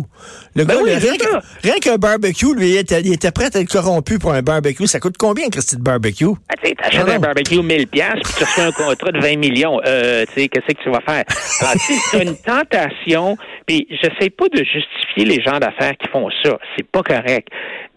Le 0.55 0.63
ben 0.63 0.82
gars, 0.84 1.41
rien, 1.63 1.75
qu'un 1.79 1.98
barbecue, 1.98 2.55
lui, 2.55 2.70
il 2.70 2.77
était, 2.77 3.01
il 3.01 3.13
était, 3.13 3.32
prêt 3.32 3.50
à 3.53 3.60
être 3.60 3.72
corrompu 3.72 4.17
pour 4.17 4.34
un 4.34 4.41
barbecue. 4.41 4.88
Ça 4.88 5.00
coûte 5.00 5.15
combien, 5.17 5.50
Christy, 5.50 5.75
de 5.75 5.82
barbecue? 5.82 6.25
Ah, 6.50 6.53
tu 6.63 6.74
achètes 6.79 7.10
un 7.10 7.20
barbecue 7.20 7.62
1000 7.62 7.88
pièces 7.88 8.20
puis 8.24 8.34
tu 8.38 8.44
reçois 8.44 8.65
un 8.66 8.72
contrat 8.72 9.12
de 9.12 9.20
20 9.20 9.38
millions. 9.38 9.80
Euh, 9.86 10.26
tu 10.26 10.42
sais, 10.42 10.48
qu'est-ce 10.48 10.74
que 10.74 10.84
tu 10.84 10.90
vas 10.90 11.02
faire? 11.02 11.24
c'est 11.30 12.24
une 12.24 12.36
tentation. 12.38 13.38
Puis, 13.66 13.88
j'essaie 13.90 14.30
pas 14.30 14.48
de 14.50 14.58
justifier 14.58 15.26
les 15.26 15.42
gens 15.42 15.60
d'affaires 15.60 15.96
qui 15.98 16.10
font 16.10 16.30
ça. 16.44 16.58
C'est 16.76 16.88
pas 16.88 17.04
correct. 17.04 17.48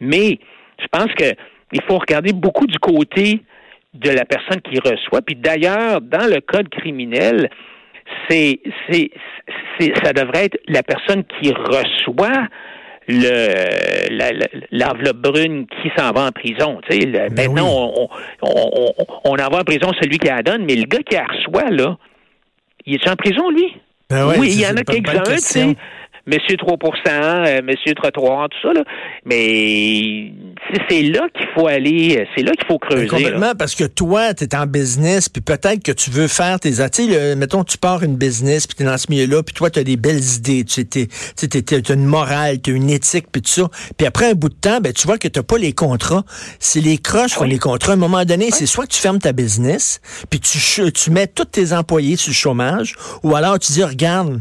Mais, 0.00 0.38
je 0.80 0.86
pense 0.90 1.12
que 1.14 1.34
il 1.72 1.82
faut 1.82 1.98
regarder 1.98 2.32
beaucoup 2.32 2.66
du 2.66 2.78
côté 2.78 3.42
de 3.94 4.10
la 4.10 4.24
personne 4.24 4.60
qui 4.62 4.78
reçoit. 4.78 5.22
Puis 5.22 5.36
d'ailleurs, 5.36 6.00
dans 6.00 6.26
le 6.26 6.40
code 6.40 6.68
criminel, 6.68 7.50
c'est, 8.28 8.60
c'est, 8.90 9.10
ça 10.02 10.12
devrait 10.12 10.46
être 10.46 10.58
la 10.66 10.82
personne 10.82 11.24
qui 11.24 11.52
reçoit 11.52 12.48
le 13.08 14.68
l'enveloppe 14.70 15.16
brune 15.16 15.66
qui 15.66 15.90
s'en 15.96 16.12
va 16.12 16.26
en 16.26 16.32
prison. 16.32 16.80
Tu 16.88 17.00
sais, 17.00 17.06
ben 17.06 17.32
maintenant, 17.34 17.94
on, 17.96 18.08
on, 18.42 18.92
on, 19.24 19.34
envoie 19.36 19.60
en 19.60 19.64
prison 19.64 19.92
celui 20.00 20.18
qui 20.18 20.28
la 20.28 20.42
donne, 20.42 20.64
mais 20.64 20.74
le 20.74 20.84
gars 20.84 21.02
qui 21.02 21.16
la 21.16 21.24
reçoit, 21.24 21.70
là, 21.70 21.96
il 22.86 22.94
est 22.94 23.08
en 23.08 23.16
prison, 23.16 23.50
lui? 23.50 23.74
Ben 24.10 24.26
oui, 24.38 24.50
il 24.52 24.60
y 24.60 24.66
en 24.66 24.76
a 24.76 24.82
quelques-uns, 24.82 25.22
tu 25.22 25.38
sais. 25.38 25.76
Monsieur 26.28 26.56
3% 26.56 26.76
euh, 27.06 27.62
Monsieur 27.62 27.94
Trottoir, 27.94 28.48
tout 28.50 28.68
ça, 28.68 28.74
là. 28.74 28.84
Mais 29.24 30.30
c'est 30.88 31.02
là 31.02 31.26
qu'il 31.34 31.46
faut 31.54 31.66
aller, 31.66 32.26
c'est 32.36 32.42
là 32.42 32.52
qu'il 32.52 32.66
faut 32.66 32.78
creuser. 32.78 33.06
complètement, 33.06 33.54
parce 33.58 33.74
que 33.74 33.84
toi, 33.84 34.34
tu 34.34 34.44
es 34.44 34.54
en 34.54 34.66
business, 34.66 35.30
puis 35.30 35.40
peut-être 35.40 35.82
que 35.82 35.92
tu 35.92 36.10
veux 36.10 36.28
faire 36.28 36.60
tes... 36.60 36.72
Tu 36.92 37.08
mettons, 37.36 37.64
tu 37.64 37.78
pars 37.78 38.02
une 38.02 38.16
business, 38.16 38.66
puis 38.66 38.76
tu 38.76 38.82
es 38.82 38.86
dans 38.86 38.98
ce 38.98 39.06
milieu-là, 39.08 39.42
puis 39.42 39.54
toi, 39.54 39.70
tu 39.70 39.78
as 39.78 39.84
des 39.84 39.96
belles 39.96 40.22
idées, 40.22 40.64
tu 40.64 40.86
as 40.86 41.94
une 41.94 42.04
morale, 42.04 42.60
tu 42.60 42.72
as 42.72 42.74
une 42.74 42.90
éthique, 42.90 43.26
puis 43.32 43.40
tout 43.40 43.50
ça. 43.50 43.68
Puis 43.96 44.06
après 44.06 44.30
un 44.30 44.34
bout 44.34 44.50
de 44.50 44.54
temps, 44.54 44.80
ben, 44.80 44.92
tu 44.92 45.06
vois 45.06 45.16
que 45.16 45.28
tu 45.28 45.42
pas 45.42 45.58
les 45.58 45.72
contrats. 45.72 46.24
C'est 46.58 46.80
les 46.80 46.98
croches 46.98 47.32
qui 47.32 47.38
font 47.38 47.44
les 47.44 47.58
contrats. 47.58 47.92
À 47.92 47.94
un 47.94 47.98
moment 47.98 48.24
donné, 48.24 48.50
c'est 48.50 48.66
soit 48.66 48.86
que 48.86 48.92
tu 48.92 49.00
fermes 49.00 49.18
ta 49.18 49.32
business, 49.32 50.00
puis 50.28 50.40
tu, 50.40 50.58
tu 50.92 51.10
mets 51.10 51.26
tous 51.26 51.46
tes 51.46 51.72
employés 51.72 52.16
sur 52.16 52.30
le 52.30 52.34
chômage, 52.34 52.94
ou 53.22 53.34
alors 53.34 53.58
tu 53.58 53.72
dis, 53.72 53.82
regarde, 53.82 54.40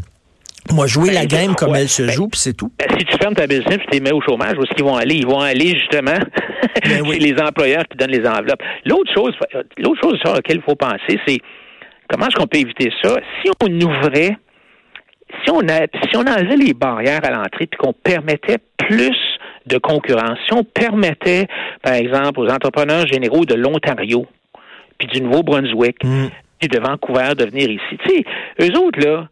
moi, 0.73 0.87
jouer 0.87 1.11
la 1.11 1.21
ben, 1.21 1.27
game 1.27 1.55
comme 1.55 1.75
elle 1.75 1.89
se 1.89 2.03
ben, 2.03 2.11
joue, 2.11 2.27
puis 2.27 2.39
c'est 2.39 2.53
tout. 2.53 2.71
Ben, 2.77 2.87
si 2.97 3.05
tu 3.05 3.17
fermes 3.17 3.35
ta 3.35 3.47
business, 3.47 3.79
tu 3.85 3.89
les 3.91 3.99
mets 3.99 4.11
au 4.11 4.21
chômage, 4.21 4.53
où 4.57 4.63
est-ce 4.63 4.73
qu'ils 4.73 4.85
vont 4.85 4.95
aller? 4.95 5.15
Ils 5.15 5.27
vont 5.27 5.39
aller 5.39 5.77
justement 5.77 6.17
chez 6.83 7.01
les 7.19 7.35
employeurs 7.41 7.83
qui 7.89 7.97
donnent 7.97 8.11
les 8.11 8.27
enveloppes. 8.27 8.61
L'autre 8.85 9.11
chose, 9.13 9.33
l'autre 9.77 10.01
chose 10.01 10.19
sur 10.23 10.33
laquelle 10.33 10.57
il 10.57 10.63
faut 10.63 10.75
penser, 10.75 11.19
c'est 11.27 11.39
comment 12.09 12.27
est-ce 12.27 12.35
qu'on 12.35 12.47
peut 12.47 12.59
éviter 12.59 12.91
ça? 13.03 13.15
Si 13.41 13.51
on 13.61 13.81
ouvrait, 13.81 14.37
si 15.43 15.51
on, 15.51 15.61
a, 15.67 15.87
si 16.09 16.15
on 16.15 16.21
enlevait 16.21 16.57
les 16.57 16.73
barrières 16.73 17.23
à 17.23 17.31
l'entrée, 17.31 17.67
puis 17.67 17.77
qu'on 17.77 17.93
permettait 17.93 18.57
plus 18.77 19.17
de 19.65 19.77
concurrence, 19.77 20.37
si 20.47 20.53
on 20.53 20.63
permettait, 20.63 21.47
par 21.81 21.93
exemple, 21.93 22.39
aux 22.39 22.49
entrepreneurs 22.49 23.05
généraux 23.07 23.45
de 23.45 23.55
l'Ontario, 23.55 24.25
puis 24.97 25.07
du 25.07 25.21
Nouveau-Brunswick, 25.21 26.03
mm. 26.03 26.27
puis 26.59 26.69
de 26.69 26.79
Vancouver 26.79 27.35
de 27.37 27.45
venir 27.45 27.69
ici. 27.69 27.97
Tu 28.05 28.09
sais, 28.09 28.25
eux 28.61 28.79
autres, 28.79 28.99
là, 28.99 29.27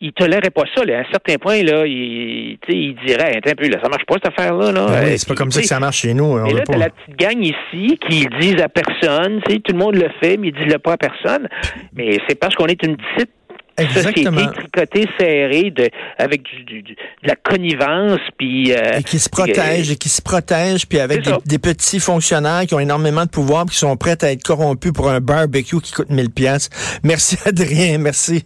il 0.00 0.12
tolérait 0.12 0.50
pas 0.50 0.64
ça. 0.74 0.84
Là. 0.84 0.98
À 0.98 1.00
un 1.00 1.10
certain 1.10 1.36
point, 1.36 1.62
là, 1.62 1.84
il, 1.86 2.58
il 2.68 2.96
dirait 3.06 3.36
un 3.36 3.54
peu, 3.54 3.68
là, 3.68 3.78
ça 3.82 3.88
marche 3.88 4.04
pas 4.06 4.14
cette 4.22 4.28
affaire-là. 4.28 4.72
Là. 4.72 4.86
Ben 4.86 5.18
c'est 5.18 5.28
pas 5.28 5.34
comme 5.34 5.50
ça 5.50 5.60
que 5.60 5.66
ça 5.66 5.80
marche 5.80 5.98
chez 5.98 6.14
nous. 6.14 6.46
Et 6.46 6.52
là, 6.52 6.62
t'as 6.64 6.76
la 6.76 6.90
petite 6.90 7.16
gang 7.18 7.42
ici 7.42 7.98
qui 8.08 8.24
le 8.24 8.40
disent 8.40 8.62
à 8.62 8.68
personne. 8.68 9.40
Tout 9.42 9.72
le 9.72 9.78
monde 9.78 9.96
le 9.96 10.08
fait, 10.20 10.36
mais 10.36 10.48
ils 10.48 10.54
disent 10.54 10.72
le 10.72 10.78
pas 10.78 10.92
à 10.92 10.96
personne. 10.96 11.48
Mais 11.94 12.18
c'est 12.28 12.38
parce 12.38 12.54
qu'on 12.54 12.66
est 12.66 12.82
une 12.84 12.96
petite 12.96 13.30
Exactement. 13.78 14.38
société 14.38 14.60
tricotée, 14.60 15.08
serrée, 15.18 15.70
de, 15.70 15.88
avec 16.18 16.42
du, 16.42 16.82
de 16.82 16.94
la 17.22 17.36
connivence, 17.36 18.20
puis... 18.36 18.72
Euh, 18.72 18.98
et 18.98 19.02
qui 19.02 19.18
se 19.18 19.28
protège, 19.28 19.90
et 19.90 19.96
qui 19.96 20.08
se 20.08 20.20
protège, 20.20 20.86
puis 20.86 20.98
avec 20.98 21.28
des, 21.46 21.58
petits 21.58 22.00
fonctionnaires 22.00 22.66
qui 22.66 22.74
ont 22.74 22.80
énormément 22.80 23.24
de 23.24 23.30
pouvoir, 23.30 23.66
puis 23.66 23.74
qui 23.74 23.80
sont 23.80 23.96
prêts 23.96 24.22
à 24.22 24.32
être 24.32 24.42
corrompus 24.42 24.92
pour 24.92 25.10
un 25.10 25.20
barbecue 25.20 25.80
qui 25.80 25.92
coûte 25.92 26.10
1000 26.10 26.30
pièces. 26.30 26.70
Merci, 27.02 27.36
Adrien, 27.44 27.98
merci. 27.98 28.44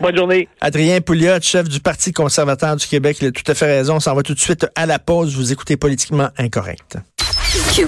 Bonne 0.00 0.16
journée. 0.16 0.48
Adrien 0.60 1.00
Pouliot, 1.00 1.40
chef 1.42 1.68
du 1.68 1.80
Parti 1.80 2.12
conservateur 2.12 2.76
du 2.76 2.86
Québec, 2.86 3.18
il 3.20 3.28
a 3.28 3.32
tout 3.32 3.50
à 3.50 3.54
fait 3.54 3.66
raison. 3.66 3.96
On 3.96 4.00
s'en 4.00 4.14
va 4.14 4.22
tout 4.22 4.34
de 4.34 4.40
suite 4.40 4.66
à 4.74 4.86
la 4.86 4.98
pause. 4.98 5.34
Vous 5.34 5.52
écoutez 5.52 5.76
Politiquement 5.76 6.28
Incorrect. 6.38 6.98